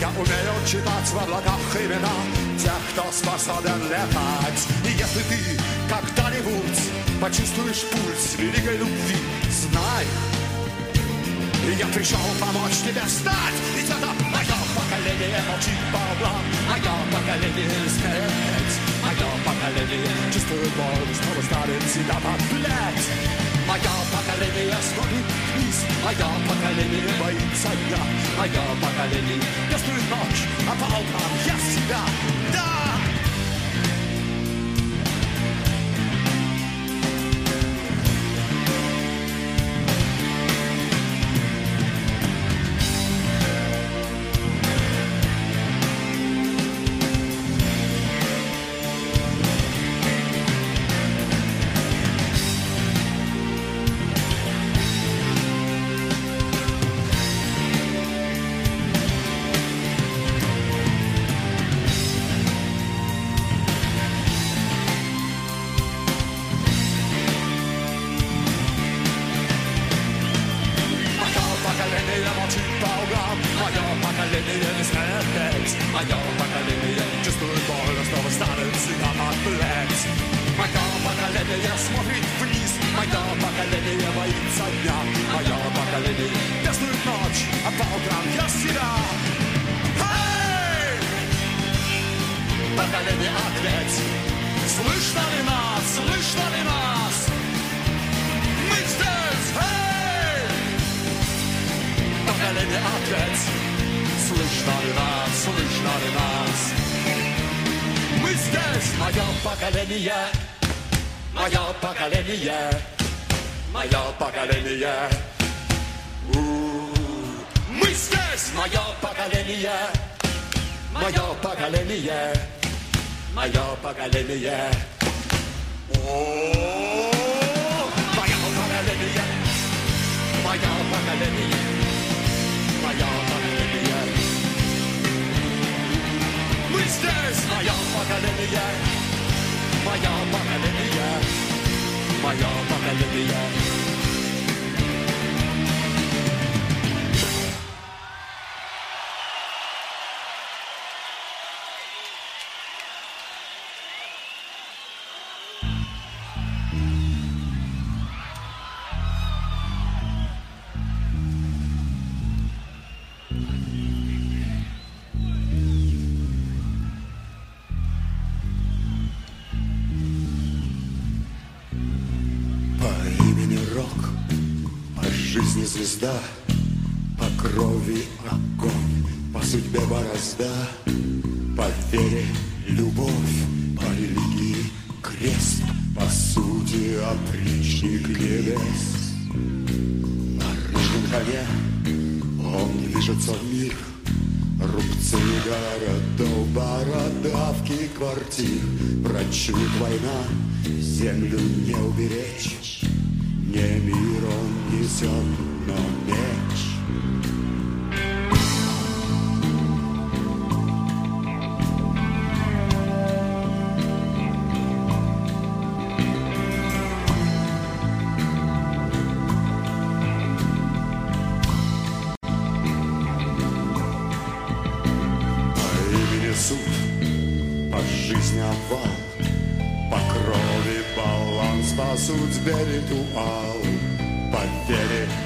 Я 0.00 0.08
умею 0.08 0.66
читать 0.66 1.08
в 1.12 1.18
облаках 1.18 1.60
имена 1.76 2.08
тех, 2.58 2.72
кто 2.92 3.04
способен 3.12 3.84
летать. 3.84 4.66
И 4.84 4.90
если 4.90 5.22
ты 5.28 5.60
когда-нибудь 5.88 6.80
почувствуешь 7.20 7.84
пульс 7.90 8.36
великой 8.38 8.78
любви, 8.78 9.16
знай, 9.50 10.06
я 11.70 11.86
пришел 11.86 12.18
помочь 12.40 12.78
тебе 12.84 13.02
встать. 13.06 13.56
Ведь 13.74 13.86
это 13.86 14.06
мое 14.30 14.58
поколение 14.74 15.42
молчит 15.48 15.78
по 15.92 16.00
углам 16.12 16.42
Мое 16.68 16.94
поколение 17.12 17.88
смеет 17.88 18.70
Мое 19.02 19.28
поколение 19.46 20.16
чувствует 20.32 20.72
боль. 20.74 21.14
Снова 21.14 21.42
ставит 21.46 21.82
себя 21.88 22.14
под 22.18 22.40
плеть 22.50 23.06
Мое 23.68 23.94
поколение 24.10 24.76
смотрит 24.82 25.26
вниз. 25.54 25.78
Мое 26.04 26.28
поколение 26.48 27.08
боится 27.20 27.70
дня. 27.86 28.02
Мое 28.38 28.64
поколение 28.82 29.40
пестует 29.70 30.06
ночь 30.10 30.42
А 30.66 30.72
по 30.74 30.86
утрам 30.86 31.32
я 31.46 31.56
себя, 31.58 32.02
да! 32.52 33.01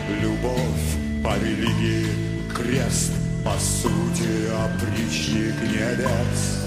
любовь 0.09 0.97
по 1.23 1.37
религии, 1.39 2.07
крест 2.55 3.13
по 3.45 3.59
сути 3.59 4.49
опричник 4.65 5.61
небес. 5.63 6.67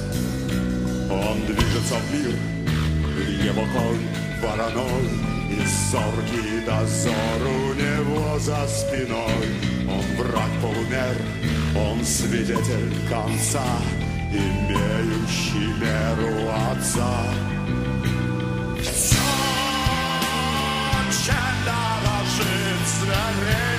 Он 1.09 1.45
движется 1.45 1.95
в 1.95 2.13
мир, 2.13 2.35
его 3.43 3.63
конь 3.73 4.07
вороной, 4.41 5.09
и 5.49 5.65
зоркий 5.91 6.65
дозор 6.65 7.41
у 7.41 7.73
него 7.73 8.39
за 8.39 8.67
спиной. 8.67 9.47
Он 9.89 10.03
враг 10.17 10.49
полумер, 10.61 11.17
он 11.75 12.03
свидетель 12.05 12.93
конца, 13.09 13.65
имеющий 14.31 15.73
меру 15.79 16.49
отца. 16.71 17.23
la. 23.09 23.78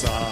side. 0.00 0.29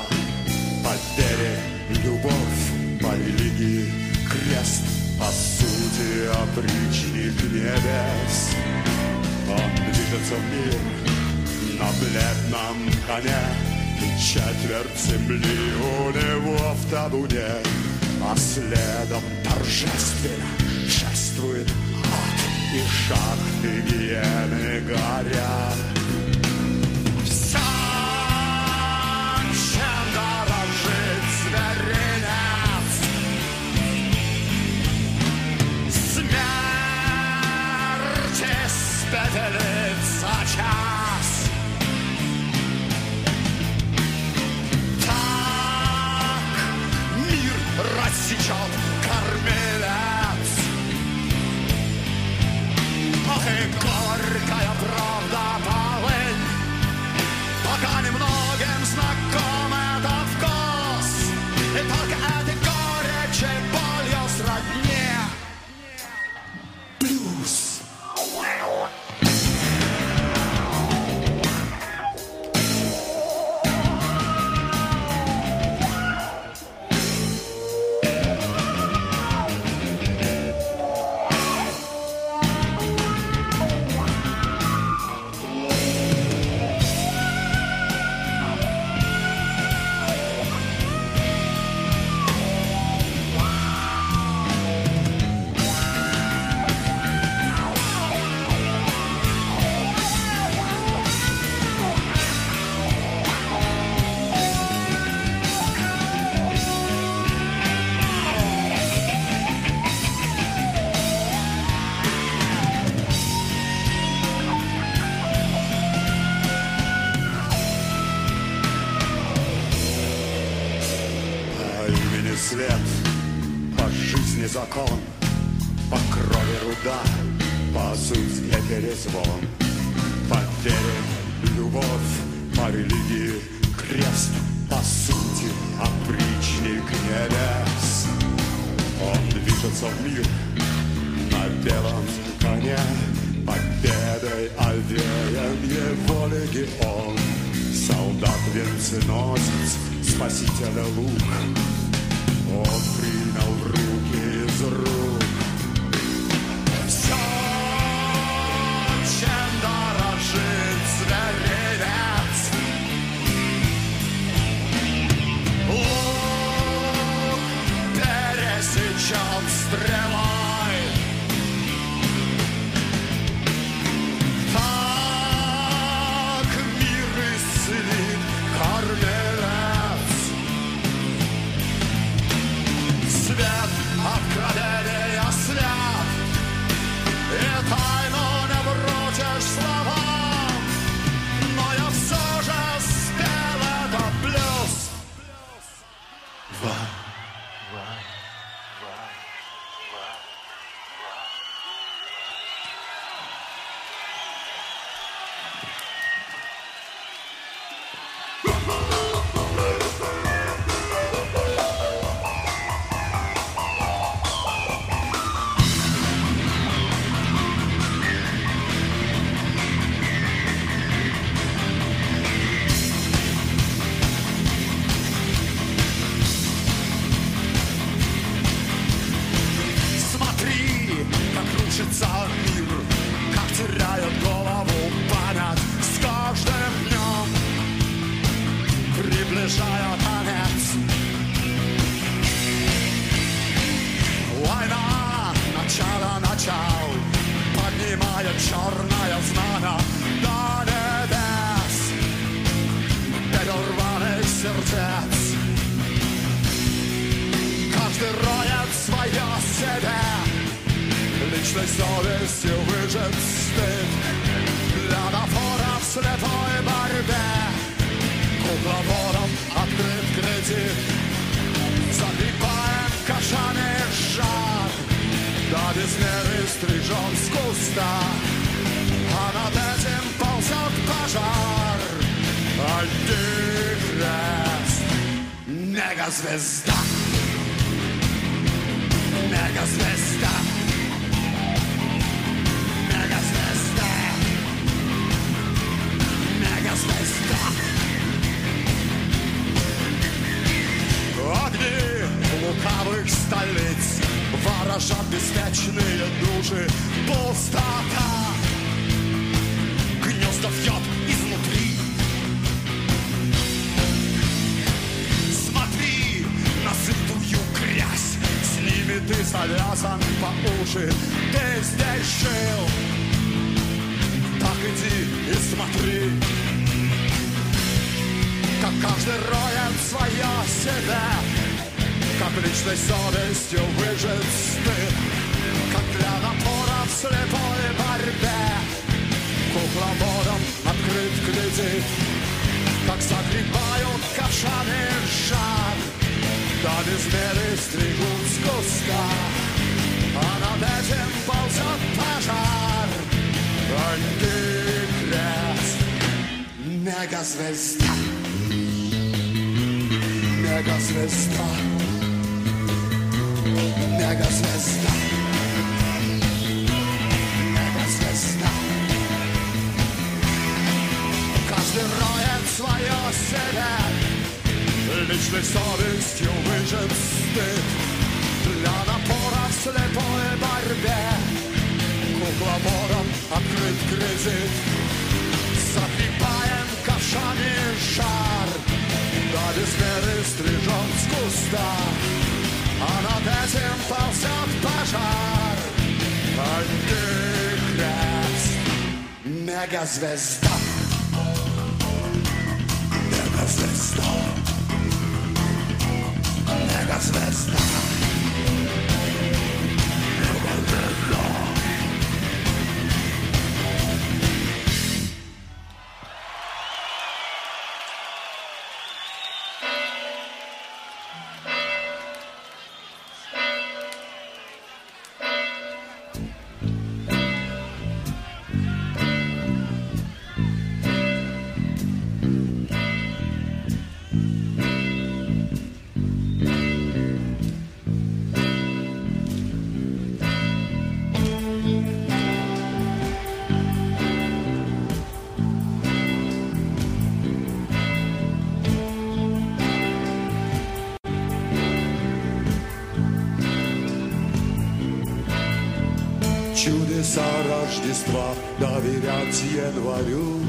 чудеса 457.09 457.23
Рождества 457.49 458.35
доверять 458.59 459.43
январю. 459.55 460.41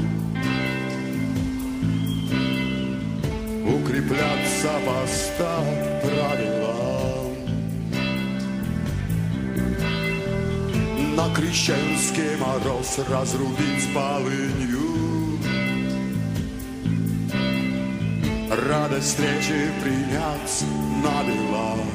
Укрепляться 3.66 4.70
по 4.84 5.06
ста 5.06 5.60
правилам. 6.02 7.36
На 11.16 11.34
крещенский 11.34 12.36
мороз 12.36 12.98
разрубить 13.08 13.94
полынью. 13.94 15.38
Радость 18.68 19.08
встречи 19.08 19.70
принять 19.82 20.64
на 21.02 21.22
белам. 21.24 21.89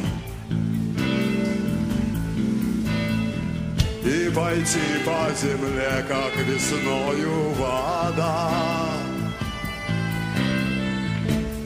пойти 4.36 5.00
по 5.06 5.34
земле, 5.34 6.06
как 6.08 6.36
весною 6.46 7.52
вода. 7.52 8.52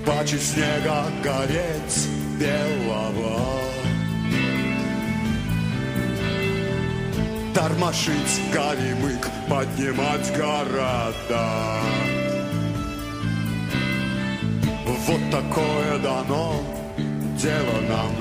Пачи 0.06 0.38
снега 0.38 1.06
гореть 1.24 2.08
белого. 2.40 3.42
Тормошить 7.56 8.42
горемык, 8.54 9.28
поднимать 9.50 10.32
города. 10.38 11.82
Вот 15.08 15.32
такое 15.32 15.98
дано 16.00 16.62
дело 17.42 17.82
нам, 17.90 18.12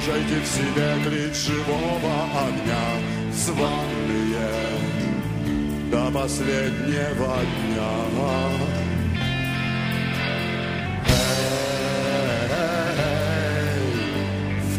Погружайте 0.00 0.40
в 0.40 0.46
себя 0.46 0.96
клит 1.04 1.36
живого 1.36 2.14
огня 2.34 2.86
с 3.34 3.48
ванные 3.50 4.48
до 5.90 6.10
последнего 6.10 7.36
дня. 7.44 7.90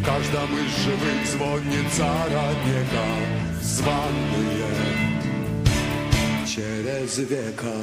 каждом 0.03 0.57
из 0.57 0.71
живых 0.83 1.25
звонится 1.27 2.07
родника 2.25 3.07
званые 3.61 4.71
через 6.47 7.17
века. 7.19 7.75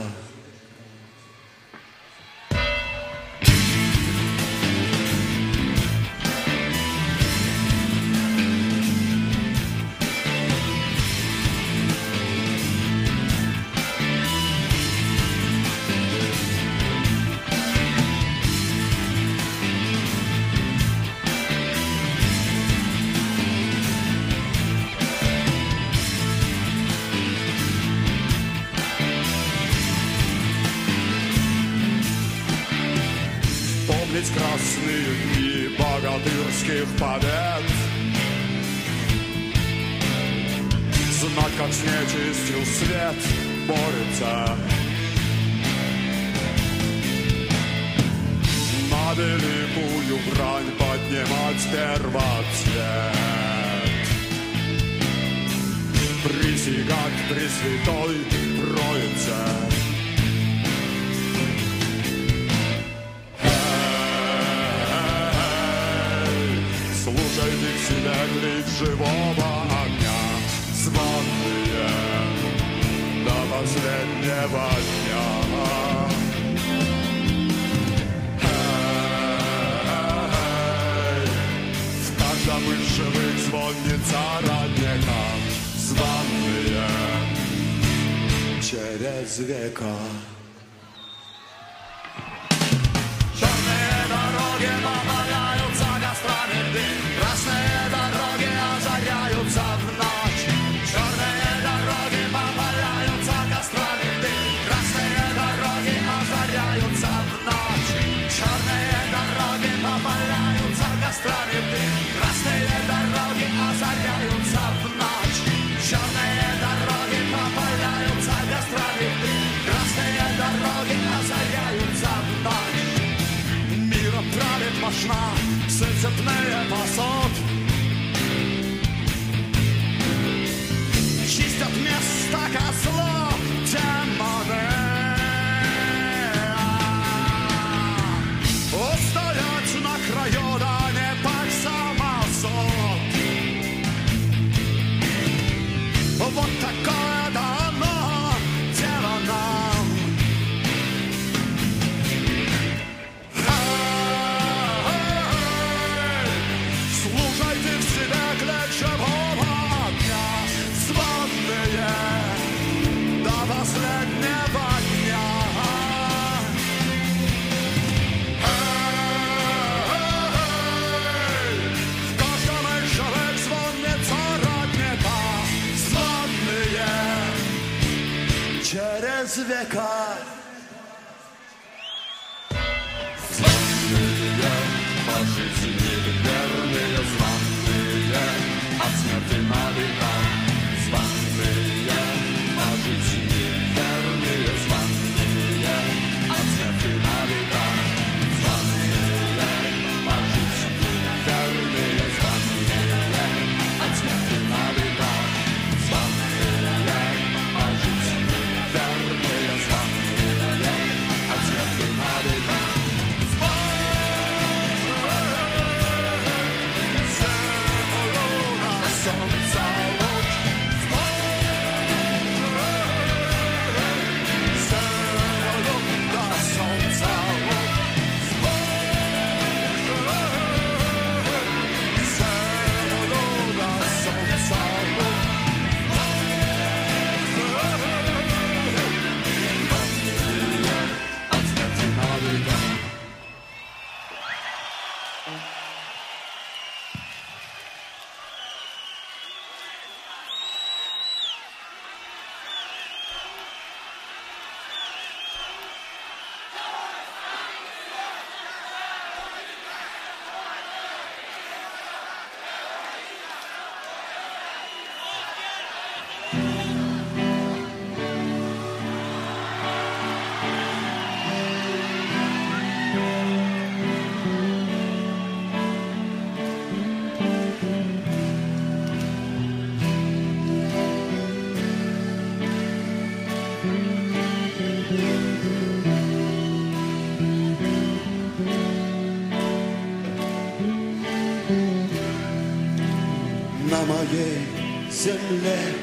Ama 293.88 294.04
gel 294.04 294.90
senle 294.90 295.77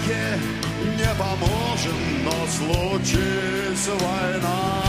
браке 0.00 0.38
не 0.96 1.14
поможем, 1.18 2.24
но 2.24 2.46
случится 2.46 3.90
война. 3.92 4.82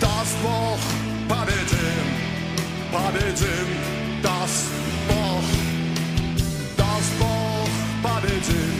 Даст 0.00 0.36
Бог, 0.42 0.78
победим, 1.28 2.06
победим, 2.92 4.22
даст 4.22 4.66
Бог. 5.08 5.44
Даст 6.76 7.12
Бог, 7.18 7.68
победим, 8.02 8.74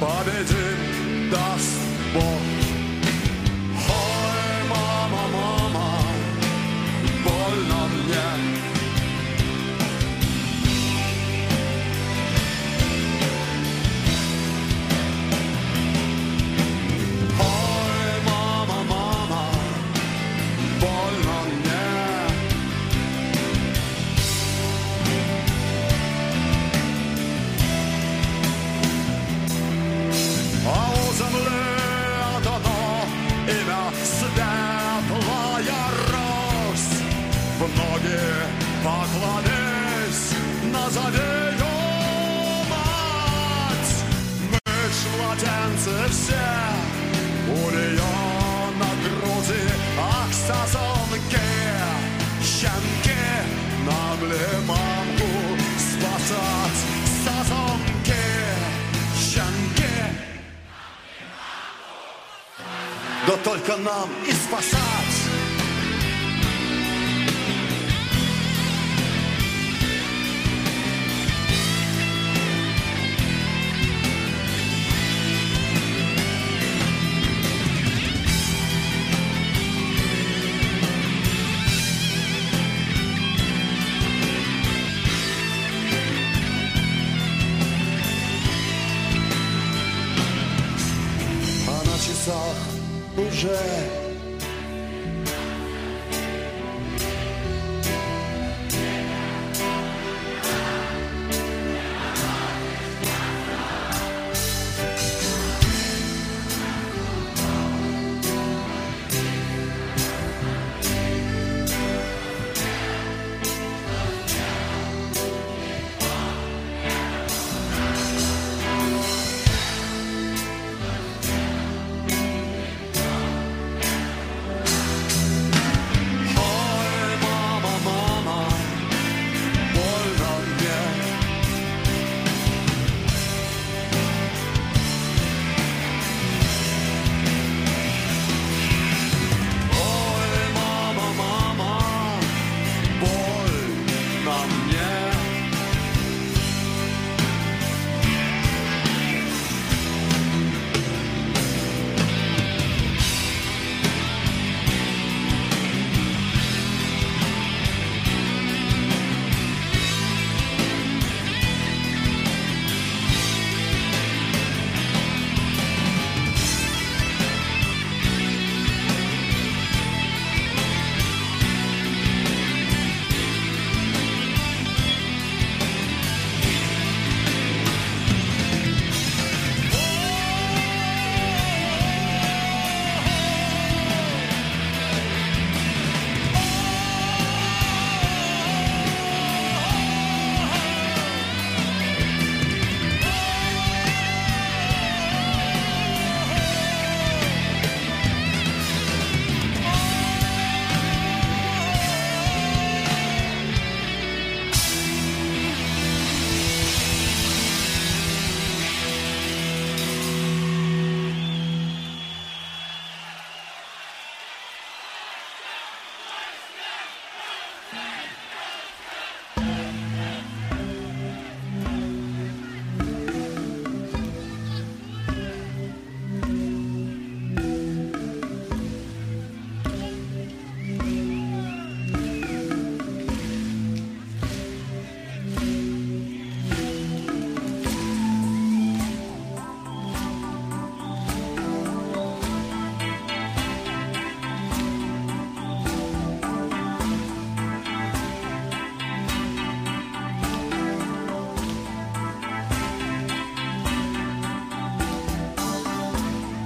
победим, 0.00 1.30
даст 1.30 1.78
Бог. 2.14 2.61
да 63.26 63.36
только 63.44 63.76
нам 63.76 64.08
и 64.26 64.32
спасать. 64.32 64.91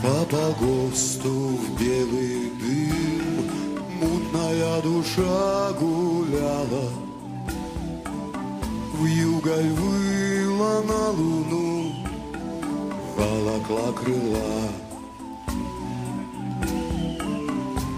По 0.06 0.64
ГОСТу 0.64 1.28
в 1.28 1.80
белый 1.80 2.52
дым 2.60 3.50
Мутная 4.00 4.80
душа 4.82 5.72
гуляла. 5.80 6.88
В 8.94 9.04
юголь 9.04 9.70
выла 9.70 10.82
на 10.82 11.10
луну 11.10 11.92
Волокла 13.16 13.92
крыла. 13.92 14.70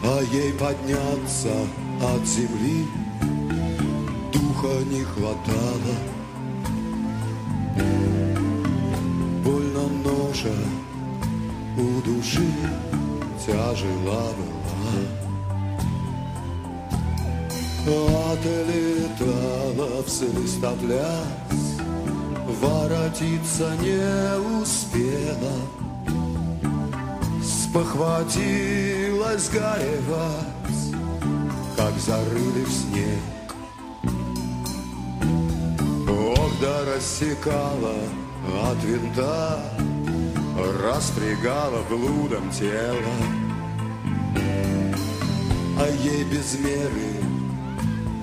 А 0.04 0.22
ей 0.32 0.52
подняться 0.54 1.54
от 2.00 2.26
земли 2.26 2.86
Духа 4.32 4.82
не 4.90 5.02
хватало 5.04 6.17
души 12.38 12.52
тяжела 13.44 14.22
была. 14.36 14.96
Отлетала 18.32 20.02
в 20.02 20.08
свистопляс, 20.08 21.76
воротиться 22.60 23.68
не 23.80 24.38
успела. 24.60 25.56
Спохватилась 27.42 29.48
горевать, 29.48 30.94
как 31.76 31.98
зарыли 31.98 32.64
в 32.64 32.70
снег. 32.70 33.46
Ох, 36.08 36.52
да 36.60 36.84
рассекала 36.94 37.96
от 38.70 38.80
винта 38.84 39.58
распрягала 40.82 41.82
блудом 41.88 42.50
тело, 42.50 43.14
а 45.78 45.88
ей 46.02 46.24
без 46.24 46.58
меры 46.58 47.12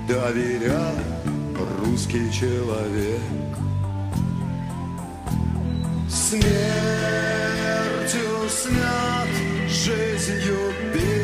доверял 0.08 0.96
русский 1.80 2.32
человек. 2.32 3.22
Смертью 6.10 6.50
снят 8.50 9.28
жизнью 9.70 10.74
бег. 10.94 11.15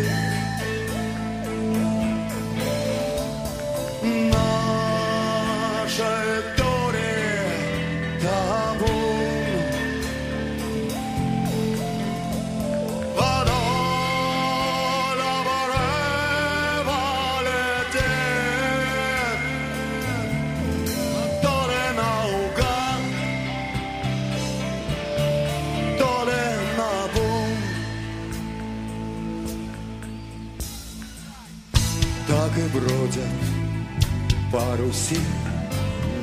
По 34.52 34.76
Руси 34.78 35.20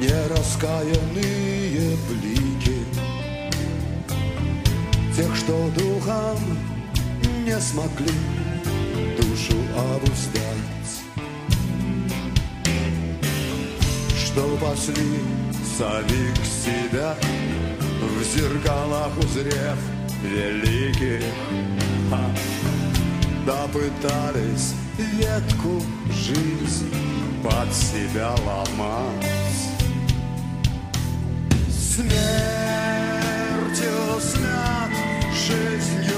нераскаянные 0.00 1.96
блики. 2.08 2.84
Тех, 5.16 5.34
что 5.34 5.70
духом 5.76 6.38
не 7.46 7.58
смогли 7.58 8.12
душу 9.16 9.56
обуздать. 9.76 10.92
Что 14.16 14.56
пасли 14.60 15.20
самих 15.78 16.36
себя 16.44 17.16
В 18.00 18.22
зеркалах 18.22 19.16
узрев 19.18 19.78
великих. 20.22 21.24
Ха! 22.10 22.24
Да 23.46 23.66
пытались 23.72 24.74
ветку 24.98 25.82
жизнь 26.12 27.17
под 27.42 27.72
себя 27.72 28.30
ломать. 28.46 29.26
Смертью 31.68 32.10
смят 34.20 34.90
жизнью 35.34 36.17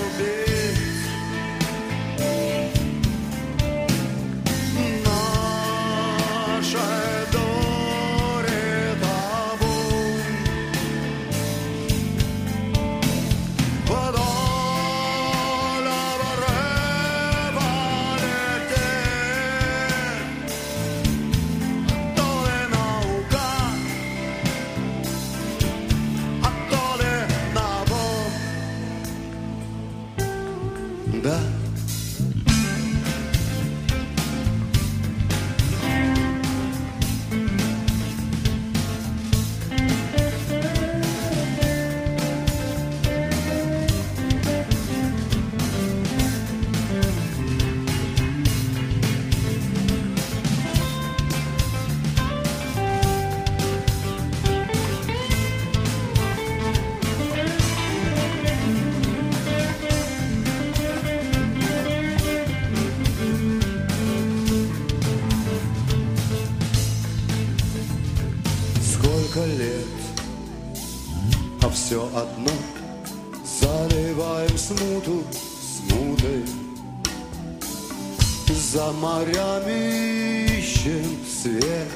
морями 79.01 80.59
ищем 80.59 81.16
свет 81.27 81.89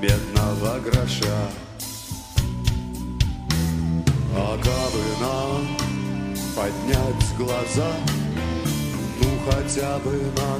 медного 0.00 0.78
гроша. 0.80 1.50
А 4.34 4.56
кабы 4.56 5.04
нам 5.20 5.76
поднять 6.56 7.36
глаза 7.36 7.92
Ну 9.20 9.28
хотя 9.50 9.98
бы 9.98 10.12
на 10.36 10.51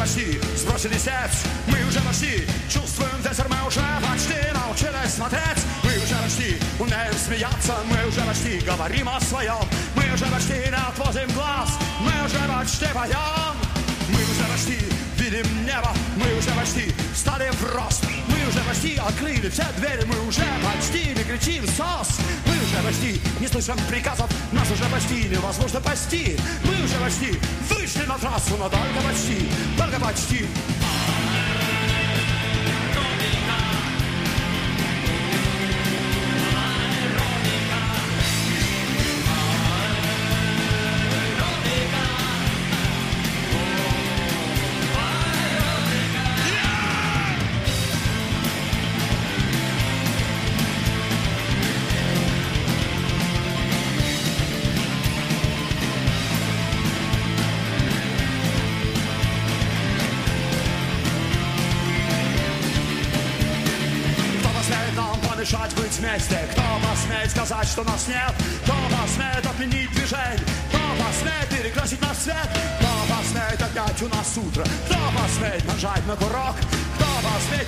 почти 0.00 0.40
сбросили 0.56 0.96
сеть. 0.96 1.44
Мы 1.66 1.86
уже 1.86 2.00
почти 2.00 2.46
чувствуем 2.70 3.20
ветер, 3.22 3.46
мы 3.50 3.66
уже 3.66 3.80
почти 4.00 4.34
научились 4.54 5.14
смотреть. 5.14 5.60
Мы 5.84 5.90
уже 5.90 6.14
почти 6.22 6.56
умеем 6.78 7.14
смеяться, 7.22 7.74
мы 7.84 8.08
уже 8.08 8.20
почти 8.22 8.58
говорим 8.60 9.08
о 9.10 9.20
своем. 9.20 9.60
Мы 9.94 10.14
уже 10.14 10.24
почти 10.26 10.54
не 10.54 10.88
отводим 10.88 11.28
глаз, 11.34 11.68
мы 12.00 12.12
уже 12.24 12.38
почти 12.48 12.86
поем. 12.94 13.54
Мы 14.08 14.22
уже 14.24 14.44
почти 14.50 14.78
видим 15.18 15.66
небо, 15.66 15.92
мы 16.16 16.38
уже 16.38 16.50
почти 16.50 16.94
стали 17.14 17.50
в 17.50 17.74
рост. 17.74 18.02
Мы 18.28 18.48
уже 18.48 18.60
почти 18.60 18.96
открыли 18.96 19.50
все 19.50 19.66
двери, 19.76 20.04
мы 20.06 20.18
уже 20.26 20.46
почти 20.64 21.10
не 21.10 21.24
кричим 21.24 21.66
сос 21.66 22.18
Мы 22.60 22.66
уже 22.66 22.82
почти 22.86 23.20
не 23.40 23.48
слышим 23.48 23.76
приказов, 23.88 24.28
нас 24.52 24.70
уже 24.70 24.84
почти 24.90 25.28
невозможно 25.28 25.80
пасти. 25.80 26.38
Мы 26.64 26.84
уже 26.84 26.96
почти 26.96 27.40
вышли 27.70 28.06
на 28.06 28.18
трассу, 28.18 28.56
но 28.58 28.68
только 28.68 29.00
почти, 29.02 29.48
только 29.78 29.98
почти 29.98 30.46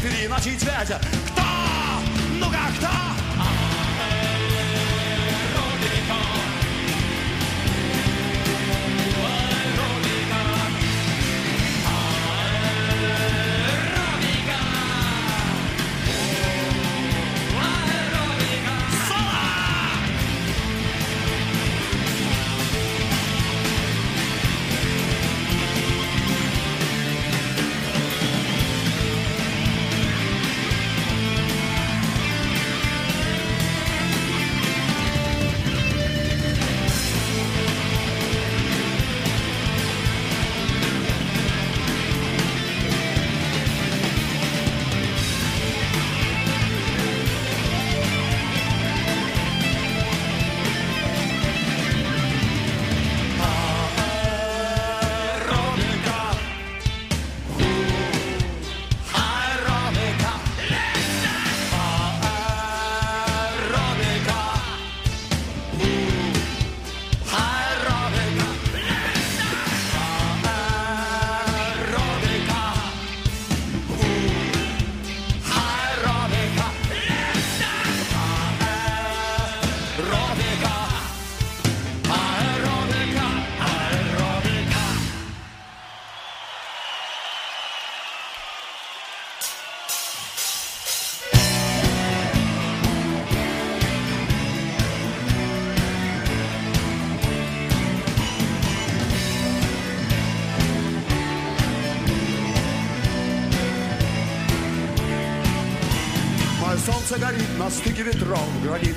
переначить 0.02 0.62
ветер 0.62 0.98
Кто? 1.32 1.42
ну 2.40 2.50
как 2.50 2.74
кто? 2.76 3.21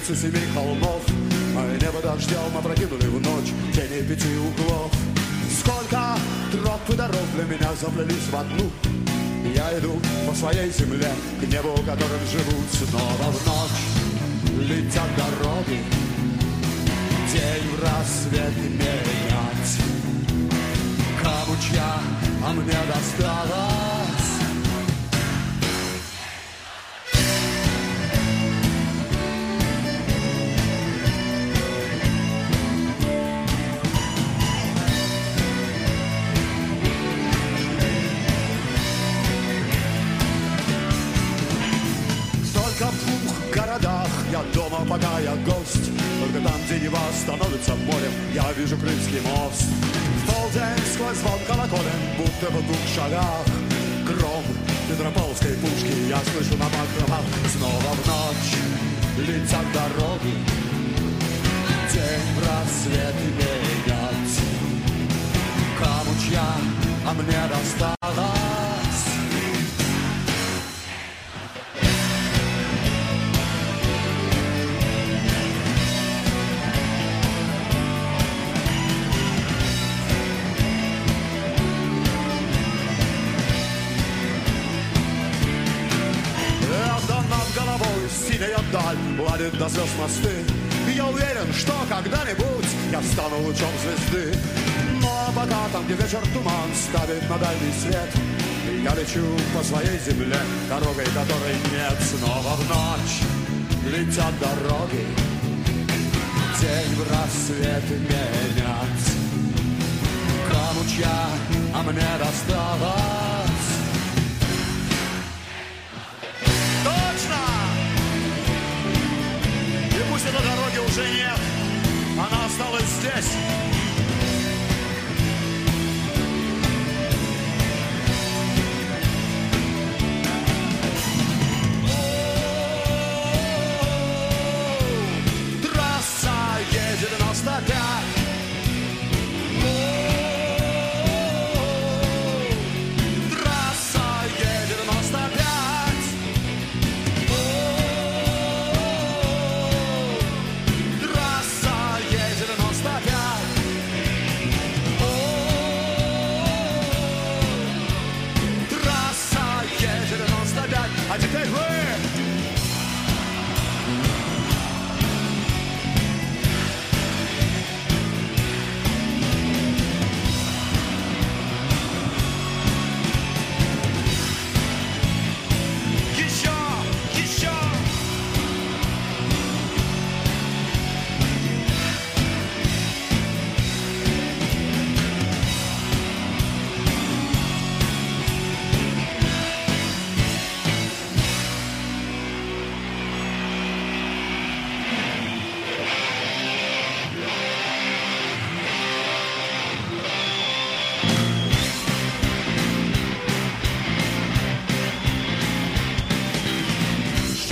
Границы 0.06 0.16
семи 0.16 0.46
холмов. 0.54 1.02
Мое 1.54 1.78
небо 1.80 2.02
дождем 2.02 2.58
опрокинули 2.58 3.08
в 3.08 3.22
ночь 3.22 3.54
тени 3.74 4.02
пяти 4.08 4.36
углов. 4.38 4.92
Сколько 5.60 6.18
троп 6.52 6.82
и 6.90 6.94
дорог 6.94 7.26
для 7.36 7.44
меня 7.44 7.70
заплелись 7.80 8.28
в 8.30 8.36
одну. 8.36 8.72
Я 9.56 9.78
иду 9.80 10.00
по 10.28 10.34
своей 10.36 10.72
земле, 10.72 11.12
к 11.40 11.44
небу, 11.48 11.76
которым 11.86 12.20
живут 12.32 12.66
снова 12.72 13.32
в 13.32 13.46
ночь. 13.48 14.70
Летят 14.70 15.10
дороги, 15.18 15.84
день 17.32 17.70
в 17.72 17.84
рассвет 17.84 18.56
менять. 18.58 19.72
Кому 21.22 21.56
чья, 21.62 22.00
а 22.44 22.54
мне 22.54 22.78
досталось. 22.88 23.95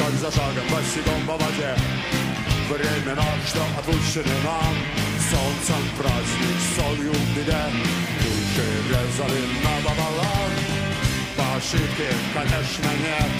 Шаг 0.03 0.13
за 0.15 0.31
шагом, 0.31 0.67
босиком 0.69 1.21
по 1.25 1.33
воде. 1.33 1.75
Времена, 2.67 3.23
что 3.47 3.61
отпущены 3.79 4.35
нам. 4.43 4.75
Солнцем 5.31 5.83
праздник, 5.97 6.59
солью 6.75 7.13
в 7.13 7.37
беде 7.37 7.63
Души 8.19 8.67
резали 8.89 9.41
напополам 9.63 10.51
По 11.37 11.55
ошибке, 11.55 12.09
конечно, 12.33 12.89
нет. 12.99 13.31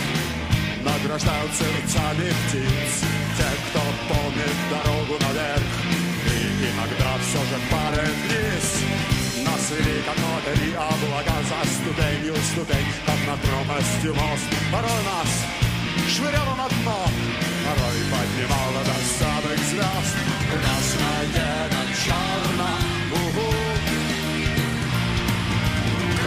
Награждают 0.85 1.52
сердцами 1.52 2.31
птиц. 2.48 2.94
Те, 3.38 3.49
кто 3.68 3.81
помнит 4.07 4.57
дорогу 4.72 5.19
наверх. 5.19 5.72
И 6.31 6.40
иногда 6.72 7.11
все 7.27 7.40
же 7.40 7.60
падает 7.69 8.15
вниз. 8.23 9.45
Нас 9.45 9.69
вели 9.69 10.02
как 10.03 10.15
нотари 10.15 10.72
облака 10.72 11.38
За 11.44 11.69
ступенью 11.76 12.35
ступень, 12.53 12.88
как 13.06 13.19
над 13.27 13.40
пропастью 13.41 14.15
мост. 14.15 14.48
Порой 14.72 15.03
нас 15.03 15.64
швыряло 16.10 16.56
на 16.56 16.68
дно, 16.70 16.99
порой 17.65 17.99
поднимало 18.11 18.84
до 18.84 18.98
самых 19.20 19.60
звезд. 19.70 20.15
Красное 20.52 21.70
на 21.74 21.84
черном, 22.03 22.84
угу. 23.11 23.49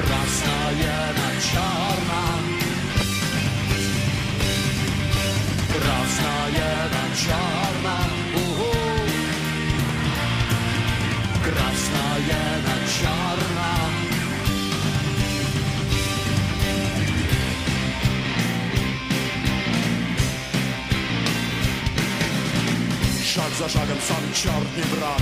Красное 0.00 1.06
на 1.18 1.28
черном. 1.48 2.42
Красное 5.74 6.78
на 6.94 7.04
черном, 7.22 8.10
угу. 8.34 8.72
Красное 11.44 12.48
на 12.66 12.76
черном. 12.96 13.85
Шаг 23.36 23.52
за 23.58 23.68
шагом 23.68 23.98
сам 24.08 24.24
черт 24.32 24.70
не 24.78 24.96
брат. 24.96 25.20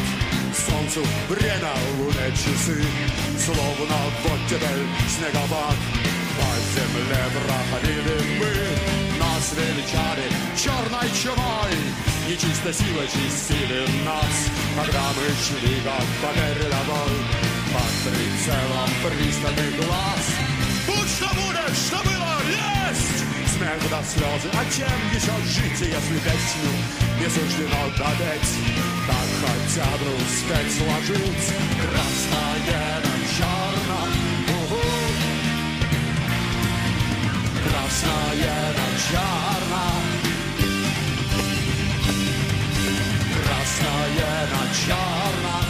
Солнцу 0.55 1.03
время, 1.29 1.75
луне 1.99 2.31
часы. 2.31 2.81
Словно 3.45 3.99
вот 4.23 4.41
теперь 4.49 4.87
снегопад 5.15 5.79
По 6.39 6.49
земле 6.73 7.23
проходили 7.35 8.17
мы 8.39 9.19
Нас 9.19 9.53
величали 9.59 10.27
черной 10.57 11.09
чумой. 11.21 11.75
Нечисто 12.29 12.73
сила 12.73 13.05
чистили 13.13 13.83
нас 14.05 14.37
Когда 14.77 15.03
мы 15.17 15.27
шли 15.43 15.75
как 15.83 16.07
по 16.23 16.31
передовой 16.39 17.17
Под 17.75 17.95
прицелом 18.07 18.91
пристальных 19.03 19.77
глаз. 19.85 20.25
Будь 20.87 21.11
что 21.17 21.29
будет, 21.35 21.77
что 21.77 21.97
было, 22.05 22.39
есть! 22.47 23.44
Смех 23.65 23.81
до 23.89 24.03
слезы, 24.05 24.51
а 24.53 24.63
чем 24.71 25.01
еще 25.11 25.33
жить, 25.47 25.81
если 25.81 26.19
песню 26.19 26.71
не 27.19 27.29
суждено 27.31 27.83
допеть? 27.97 28.51
Так 29.07 29.29
хотя 29.41 29.91
бы 29.97 30.09
успеть 30.17 30.73
сложить 30.77 31.49
красное 31.81 33.01
на 33.01 33.15
черном, 33.33 34.11
угу. 34.61 34.83
Красное 37.67 38.67
на 38.77 38.89
черном, 39.09 40.05
красное 43.41 44.41
на 44.53 44.63
черном, 44.75 45.64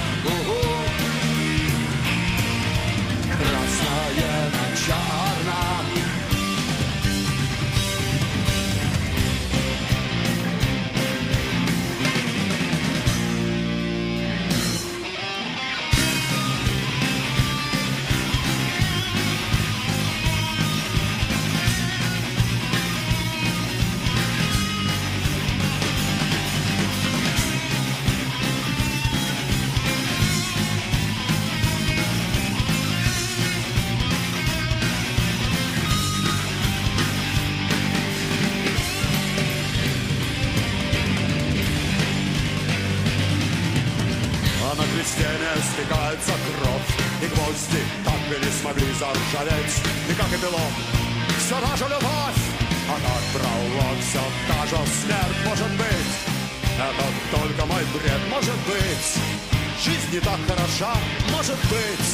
не 60.14 60.20
так 60.20 60.38
хороша, 60.46 60.94
может 61.32 61.58
быть 61.70 62.10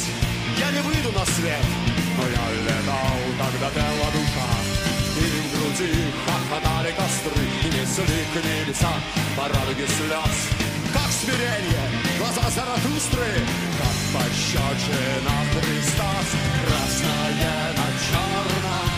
Я 0.57 0.71
не 0.71 0.81
выйду 0.81 1.11
на 1.11 1.23
свет, 1.23 1.65
но 2.17 2.23
я 2.23 2.45
летал, 2.65 3.17
когда 3.37 3.69
пела 3.69 4.09
душа 4.15 4.49
И 5.21 5.25
в 5.41 5.45
груди 5.53 5.93
хохотали 6.25 6.91
костры 6.97 7.43
И 7.63 7.67
несли 7.67 8.21
к 8.33 8.35
небеса 8.43 8.93
порадуги 9.37 9.85
слез. 9.85 10.35
Как 10.93 11.11
смирение, 11.11 11.87
глаза 12.17 12.49
Заратустры 12.49 13.29
Как 13.79 13.97
пощечина 14.13 15.35
Христос 15.53 16.27
Красное 16.65 17.63
на 17.77 17.87
черном. 18.07 18.91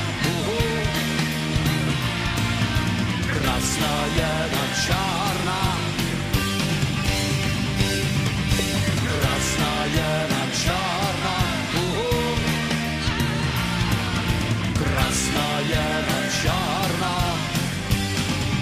Красное 3.36 4.48
на 4.54 4.64
черном 4.86 5.73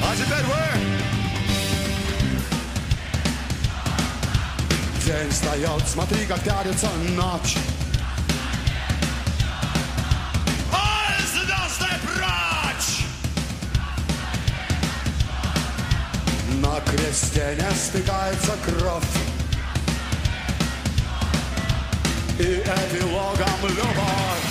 А 0.04 0.16
День 5.06 5.30
встает, 5.30 5.84
смотри, 5.88 6.26
как 6.26 6.40
пялится 6.42 6.88
ночь. 7.16 7.58
Ой, 10.72 11.16
звезды 11.34 11.92
прочь! 12.06 13.06
На 16.62 16.80
кресте 16.82 17.58
не 17.58 17.76
стыкается 17.76 18.54
кровь. 18.66 19.31
И 22.42 22.44
эпилогом 22.44 23.70
любовь. 23.70 24.51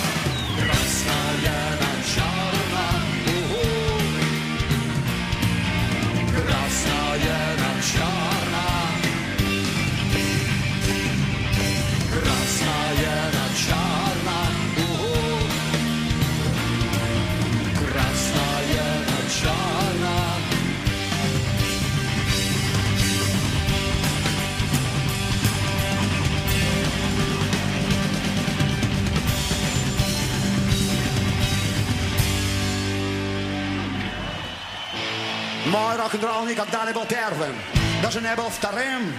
Мой 35.81 35.97
рок-н-ролл 35.97 36.45
никогда 36.45 36.85
не 36.85 36.93
был 36.93 37.05
первым, 37.05 37.55
даже 38.03 38.21
не 38.21 38.35
был 38.35 38.47
вторым. 38.49 39.11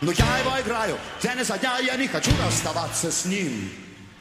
Но 0.00 0.12
я 0.12 0.38
его 0.38 0.58
играю 0.62 0.96
день 1.22 1.38
изо 1.40 1.58
дня, 1.58 1.78
я 1.78 1.94
не 1.96 2.08
хочу 2.08 2.30
расставаться 2.42 3.12
с 3.12 3.26
ним. 3.26 3.70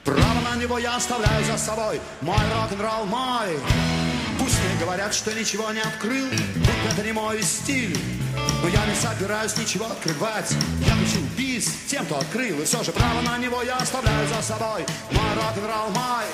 Право 0.03 0.41
на 0.41 0.57
него 0.61 0.77
я 0.77 0.97
оставляю 0.97 1.45
за 1.45 1.57
собой, 1.57 2.01
мой 2.19 2.35
рок-н-ролл 2.53 3.05
мой. 3.05 3.57
Пусть 4.38 4.59
мне 4.59 4.77
говорят, 4.77 5.13
что 5.13 5.34
ничего 5.34 5.72
не 5.72 5.80
открыл, 5.80 6.27
будто 6.55 6.89
это 6.91 7.01
не 7.01 7.13
мой 7.13 7.41
стиль. 7.41 7.97
Но 8.61 8.67
я 8.67 8.85
не 8.88 8.95
собираюсь 8.95 9.55
ничего 9.55 9.85
открывать, 9.85 10.51
я 10.85 10.93
хочу 10.95 11.22
бис 11.38 11.69
тем, 11.88 12.05
кто 12.07 12.17
открыл. 12.17 12.61
И 12.61 12.65
все 12.65 12.84
же 12.84 12.91
право 12.91 13.22
на 13.22 13.38
него 13.38 13.63
я 13.63 13.77
оставляю 13.77 14.27
за 14.27 14.41
собой, 14.41 14.85
мой 15.11 15.34
рок-н-ролл 15.35 15.91
мой. 15.91 16.26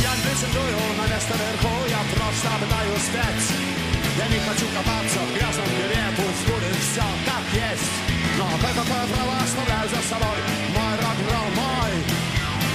Я 0.00 0.16
не 0.16 0.22
претендую 0.22 0.96
на 0.96 1.14
место 1.14 1.34
вверху, 1.34 1.86
я 1.86 1.98
просто 2.16 2.48
пытаюсь 2.58 3.10
петь. 3.12 3.93
Я 4.16 4.28
не 4.28 4.38
хочу 4.38 4.66
копаться 4.68 5.18
в 5.18 5.34
грязном 5.34 5.66
мире, 5.74 5.98
пусть 6.16 6.46
будет 6.46 6.76
все 6.76 7.02
как 7.26 7.44
есть. 7.52 7.90
Но 8.38 8.46
кое-какое 8.62 9.06
право 9.12 9.42
оставляю 9.42 9.88
за 9.88 10.08
собой, 10.08 10.38
мой 10.72 10.94
рок-н-ролл 11.02 11.50
мой. 11.56 11.92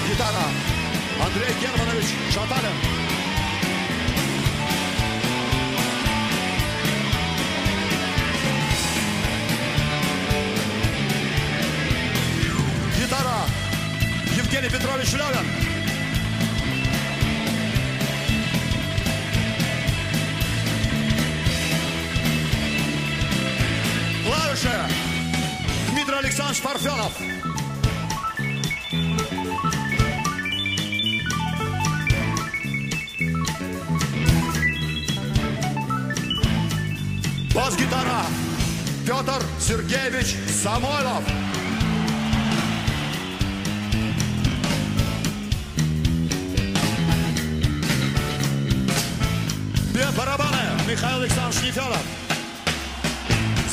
Гитара 0.09 0.47
Андрей 1.25 1.55
Германович 1.61 2.07
Шаталин. 2.33 2.75
Гитара 12.97 13.45
Евгений 14.35 14.69
Петрович 14.69 15.13
Левин. 15.13 15.68
Клавиши 24.59 24.93
Дмитрий 25.91 26.15
Александрович 26.15 26.61
Парфенов. 26.61 27.13
Бас-гитара 37.53 38.25
Петр 39.05 39.43
Сергеевич 39.59 40.35
Самойлов. 40.61 41.23
Барабаны 50.17 50.57
Михаил 50.85 51.21
Александрович 51.21 51.61
Нефедов. 51.63 52.18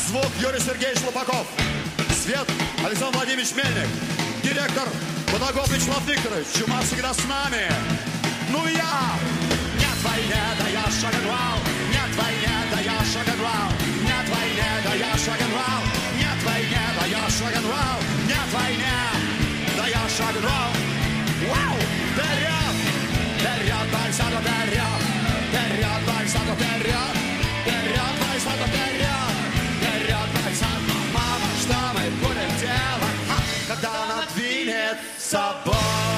Звук 0.06 0.30
Юрий 0.40 0.60
Сергеевич 0.60 1.02
Лопаков. 1.04 1.46
Свет 2.22 2.46
Александр 2.84 3.16
Владимирович 3.16 3.50
Мельник. 3.56 3.88
Директор 4.40 4.86
Водогов 5.32 5.68
Вячеслав 5.68 6.00
Викторович. 6.06 6.46
Чума 6.54 6.80
всегда 6.82 7.12
с 7.12 7.24
нами. 7.24 7.66
Ну 8.50 8.64
я! 8.68 9.18
Нет 9.82 9.98
войне, 10.04 10.42
да 10.60 10.68
я 10.68 10.84
шагнул. 10.94 11.58
Нет 11.90 12.12
войне, 12.14 12.56
да 12.70 12.80
я 12.80 12.98
шагнул. 13.02 13.68
Нет 14.06 14.26
войне, 14.30 14.70
да 14.84 14.94
я 14.94 15.10
шагнул. 15.18 15.82
Нет 16.14 16.38
войне, 16.46 16.84
да 17.00 17.06
я 17.06 17.28
шагнул. 17.28 17.98
Нет 18.28 18.48
войне, 18.54 18.98
да 19.76 19.86
я 19.88 20.08
шагнул. 20.08 20.70
Вау! 21.50 21.76
Вперед! 22.14 22.76
Вперед, 23.38 23.86
Бальсадо, 23.92 24.38
вперед! 24.38 25.02
Вперед, 25.50 26.00
вперед! 26.06 26.56
Вперед, 26.56 27.25
Sabah. 35.26 36.15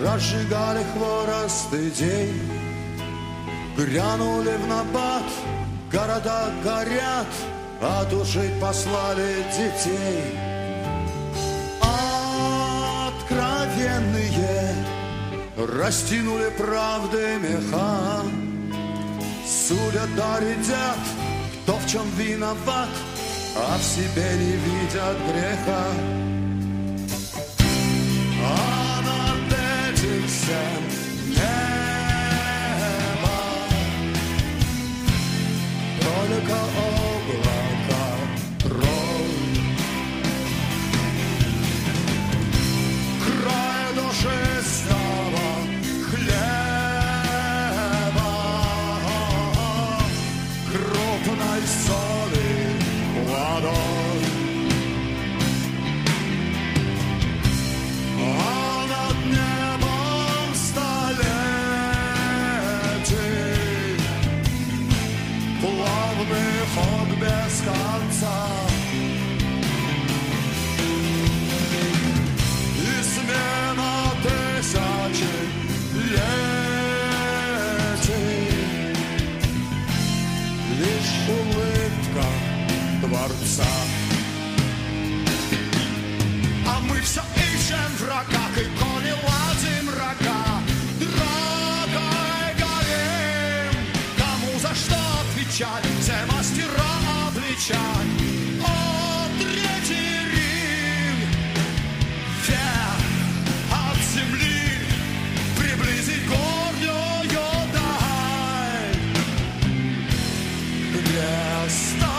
Разжигали 0.00 0.82
хворост 0.94 1.74
идей 1.74 2.32
Грянули 3.76 4.56
в 4.56 4.66
набат, 4.66 5.24
города 5.92 6.50
горят 6.64 7.26
А 7.82 8.04
тушить 8.06 8.58
послали 8.58 9.44
детей. 9.52 10.38
Откровенные 13.08 14.74
Растянули 15.56 16.50
правды 16.56 17.36
меха. 17.42 18.22
Судят 19.46 20.14
да 20.16 20.38
кто 21.62 21.76
в 21.76 21.86
чем 21.86 22.08
виноват 22.16 22.88
А 23.54 23.76
в 23.78 23.82
себе 23.82 24.36
не 24.38 24.52
видят 24.52 25.16
греха 25.28 26.39
этим 30.50 30.90
всем 30.90 31.44
небо 36.38 36.99
отвечать, 95.60 95.84
все 96.00 96.14
мастера 96.32 96.92
обличать. 97.28 97.76
О, 98.62 99.28
третий 99.38 100.18
Рим 100.32 101.18
Вверх 102.46 103.02
от 103.70 103.98
земли 104.14 104.62
Приблизить 105.58 106.26
горнюю 106.28 107.46
даль. 107.72 108.96
Место 110.94 112.10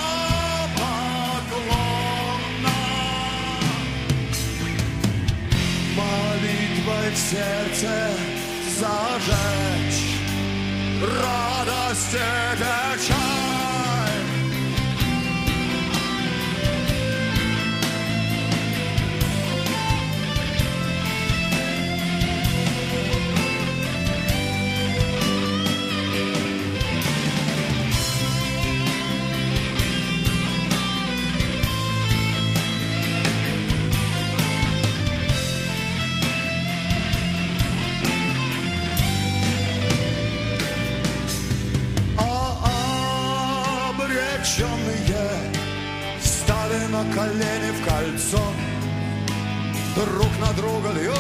поклона 0.76 1.90
Молитвой 5.96 7.08
в 7.12 7.18
сердце 7.18 7.92
зажечь 8.80 10.02
Радость 11.02 12.18
печаль 13.02 13.31
Друг 50.06 50.32
на 50.40 50.52
друга 50.54 50.90
льют 50.94 51.16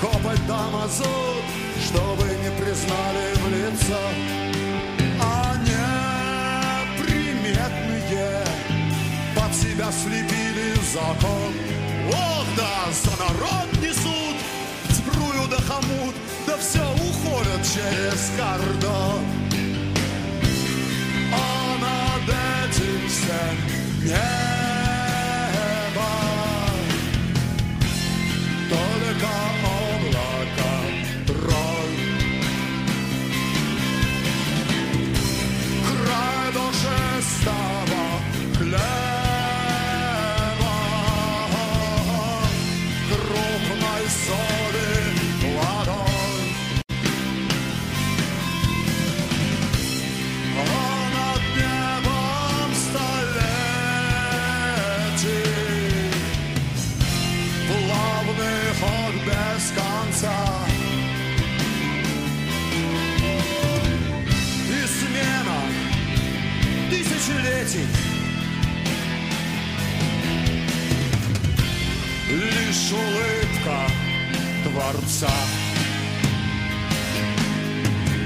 Копоть 0.00 0.46
да 0.46 0.68
мазут 0.70 1.44
Чтобы 1.84 2.22
не 2.22 2.50
признали 2.52 3.34
в 3.34 3.48
лицо. 3.48 3.98
А 5.20 5.56
неприметные 6.94 8.44
Под 9.34 9.52
себя 9.52 9.90
слепили 9.90 10.74
закон. 10.92 11.52
Ох, 12.12 12.46
да, 12.56 12.92
за 12.92 13.10
народ 13.24 13.68
несут 13.82 14.36
Сбрую 14.90 15.48
да 15.50 15.56
хомут 15.56 16.14
Да 16.46 16.56
все 16.58 16.84
уходят 16.94 17.62
через 17.64 18.30
кордон. 18.36 19.20
А 21.32 21.76
над 21.80 22.28
этим 22.68 23.08
всем 23.08 23.56
небо 24.04 24.65
Лишь 72.86 72.92
улыбка 72.92 73.78
Творца 74.62 75.28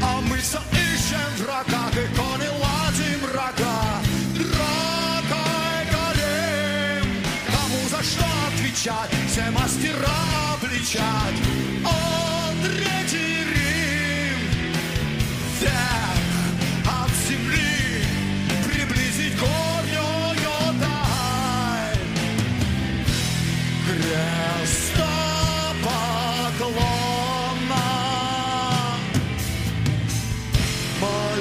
а 0.03 0.21
мы 0.21 0.37
все 0.37 0.59
ищем 0.73 1.45
врага, 1.45 1.89
и 1.93 2.07
кони 2.15 2.49
ладим 2.49 3.25
рога. 3.35 4.01
Рогой 4.37 5.83
горим, 5.93 7.23
кому 7.47 7.89
за 7.91 8.03
что 8.03 8.27
отвечать, 8.49 9.11
все 9.31 9.51
мастера 9.51 10.55
обличать. 10.55 11.37
О, 11.85 12.51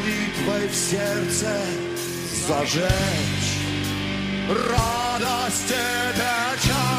молитвой 0.10 0.68
в 0.68 0.76
сердце 0.76 1.56
зажечь 2.48 3.60
радость 4.50 5.72
и 5.72 6.14
печаль. 6.16 6.99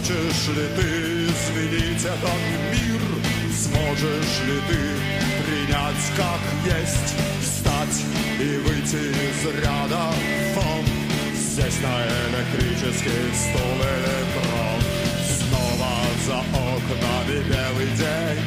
Хочешь 0.00 0.48
ли 0.56 0.66
ты 0.76 1.26
изменить 1.26 2.02
этот 2.02 2.40
мир? 2.72 3.00
Сможешь 3.52 4.40
ли 4.46 4.58
ты 4.66 4.78
принять 5.44 6.04
как 6.16 6.40
есть, 6.64 7.14
встать 7.42 8.02
и 8.40 8.56
выйти 8.66 8.96
из 8.96 9.62
ряда 9.62 10.10
фон? 10.54 10.86
Здесь 11.34 11.80
на 11.82 12.06
электрический 12.30 13.28
стул 13.34 13.76
электрон 13.76 14.80
Снова 15.36 15.92
за 16.24 16.38
окнами 16.38 17.42
белый 17.46 17.90
день 17.98 18.42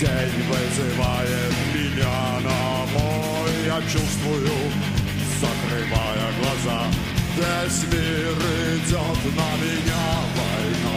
День 0.00 0.42
вызывает 0.48 1.54
меня 1.74 2.40
на 2.40 2.98
мой 2.98 3.50
Я 3.66 3.82
чувствую, 3.82 4.48
закрывая 5.38 6.32
глаза 6.40 7.15
Весь 7.36 7.82
мир 7.92 8.32
идет 8.76 9.34
на 9.36 9.48
меня 9.62 10.04
войной 10.36 10.95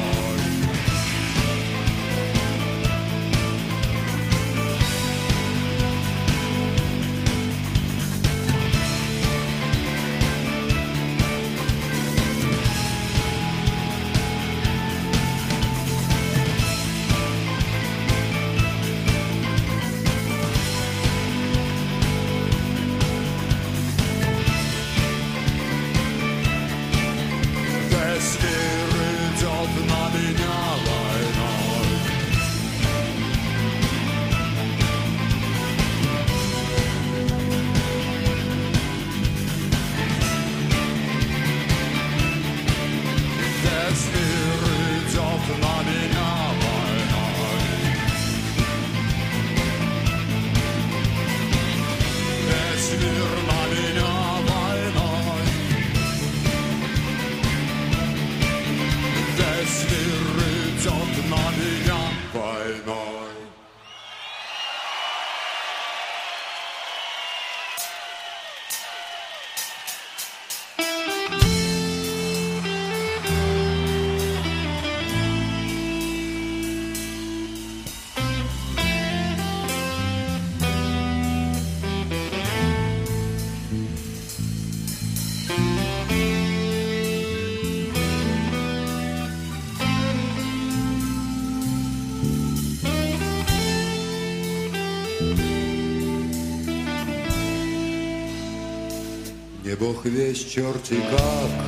Бог 100.00 100.06
весь 100.06 100.46
черти 100.46 100.96
как 101.12 101.66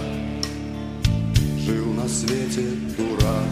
Жил 1.66 1.94
на 1.94 2.08
свете 2.08 2.62
дурак. 2.98 3.52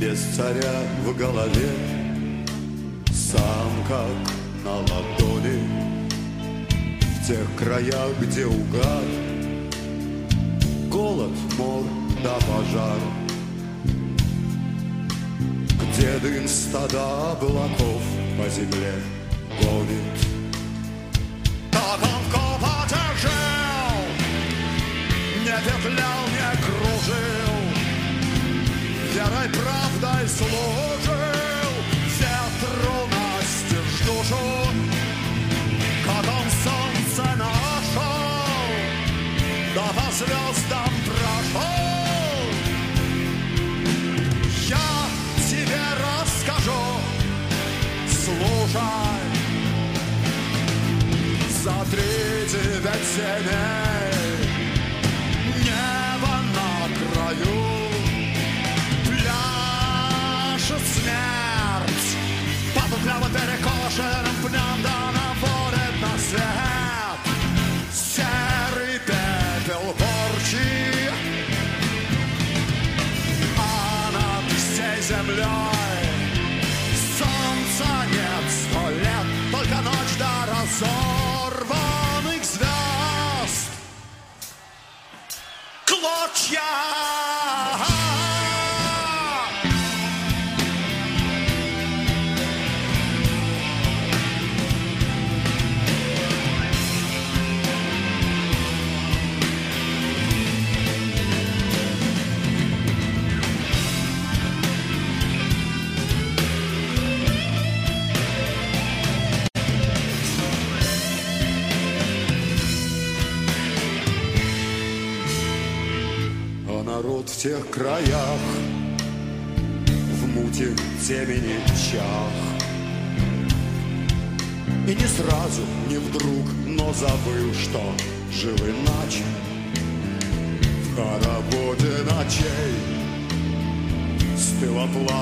Без 0.00 0.20
царя 0.36 0.82
в 1.04 1.16
голове 1.16 1.70
Сам 3.12 3.72
как 3.88 4.64
на 4.64 4.76
ладони. 4.76 5.60
В 7.00 7.26
тех 7.26 7.46
краях, 7.56 8.10
где 8.20 8.46
угар 8.46 9.02
Голод, 10.88 11.32
мор 11.58 11.84
да 12.22 12.34
пожар. 12.34 13.00
Где 15.82 16.18
дым 16.18 16.46
стада 16.46 17.32
облаков 17.32 18.02
по 18.38 18.48
земле 18.48 18.94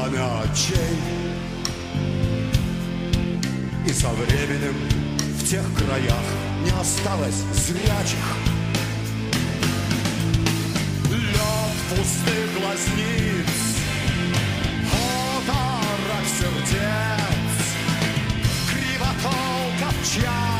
пламя 0.02 0.42
очей. 0.42 0.96
И 3.86 3.92
со 3.92 4.08
временем 4.10 4.74
в 5.38 5.48
тех 5.48 5.62
краях 5.74 6.24
не 6.64 6.70
осталось 6.80 7.42
зрячих. 7.54 8.18
Лед 11.10 11.76
пустых 11.90 12.60
глазниц, 12.60 13.52
оторок 14.92 16.26
сердец, 16.38 17.52
кривотол 18.70 19.70
копчак. 19.80 20.51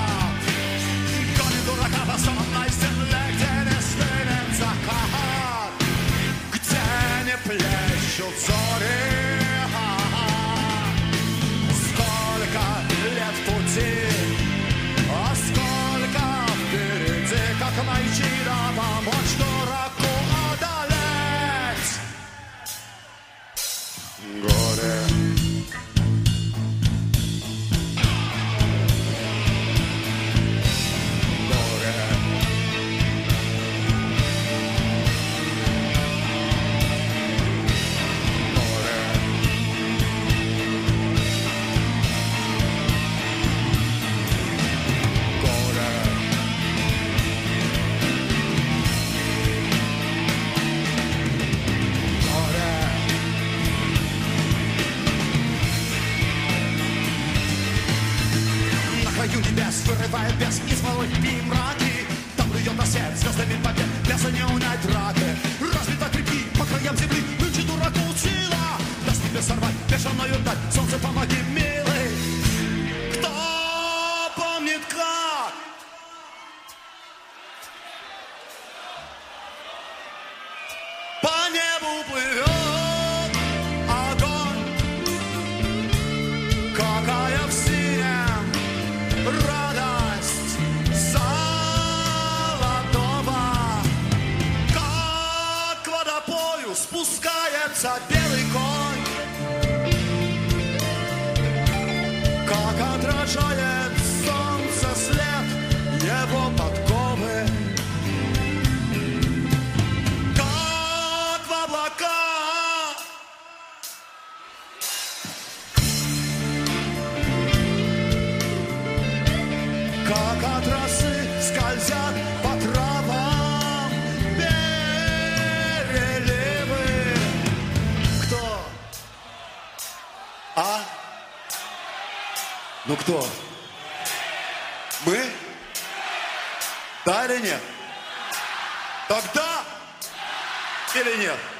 нет? 141.22 141.51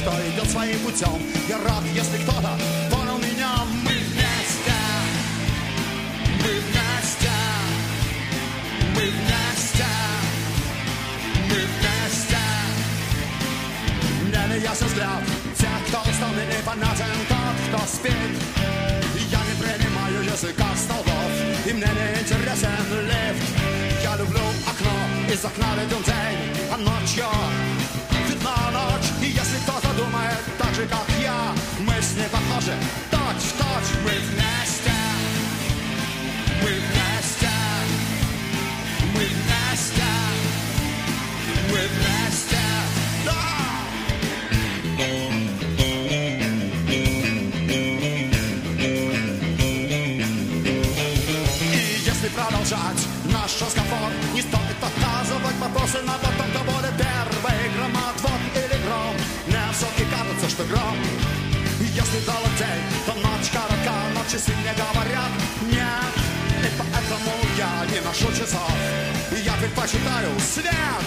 Кто 0.00 0.12
идет 0.12 0.50
своим 0.50 0.78
путем 0.80 1.20
Я 1.48 1.58
рад, 1.58 1.84
если 1.92 2.16
кто-то 2.22 2.58
понял 2.90 3.18
меня. 3.18 3.50
Мы 3.84 3.90
вместе. 3.90 4.78
Мы 6.42 6.52
вместе. 6.64 7.30
Мы 8.94 9.02
вместе. 9.10 9.90
Мы 11.48 11.56
вместе. 11.56 12.38
Мне 14.22 14.56
не 14.56 14.62
ясен 14.62 14.86
взгляд 14.86 15.22
Тех, 15.58 15.68
кто 15.88 15.98
устал, 16.10 16.30
мне 16.30 16.46
непонятен 16.46 17.06
Тот, 17.28 17.56
кто 17.68 17.86
спит. 17.86 18.14
Я 19.30 19.38
не 19.38 19.54
принимаю 19.62 20.24
языка 20.24 20.66
столбов 20.76 21.32
И 21.66 21.72
мне 21.72 21.86
не 21.86 22.20
интересен 22.20 22.70
лифт. 23.04 23.50
Я 24.02 24.16
люблю 24.16 24.40
окно 24.66 25.32
Из 25.32 25.44
окна 25.44 25.74
виден 25.76 26.02
день 26.02 26.19
jeszcze 32.70 32.86
Dodge, 33.10 33.46
dodge 33.58 33.90
with 34.04 34.36
Nasta 34.36 35.00
With 36.62 36.86
Nasta 36.96 37.56
With 39.14 39.46
Nasta 39.48 40.12
With 41.72 41.94
Nasta 42.02 42.60
I 55.62 56.02
jest 56.02 56.29
день, 62.60 62.84
то 63.06 63.14
ночь 63.14 63.50
коротка 63.50 63.94
Но 64.14 64.22
часы 64.30 64.52
мне 64.60 64.72
говорят 64.76 65.32
нет 65.62 66.12
И 66.64 66.68
поэтому 66.78 67.32
я 67.56 67.86
не 67.92 68.00
ношу 68.04 68.28
часов 68.32 68.70
И 69.32 69.40
я 69.40 69.52
предпочитаю 69.54 70.30
свет 70.40 71.06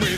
Мы 0.00 0.17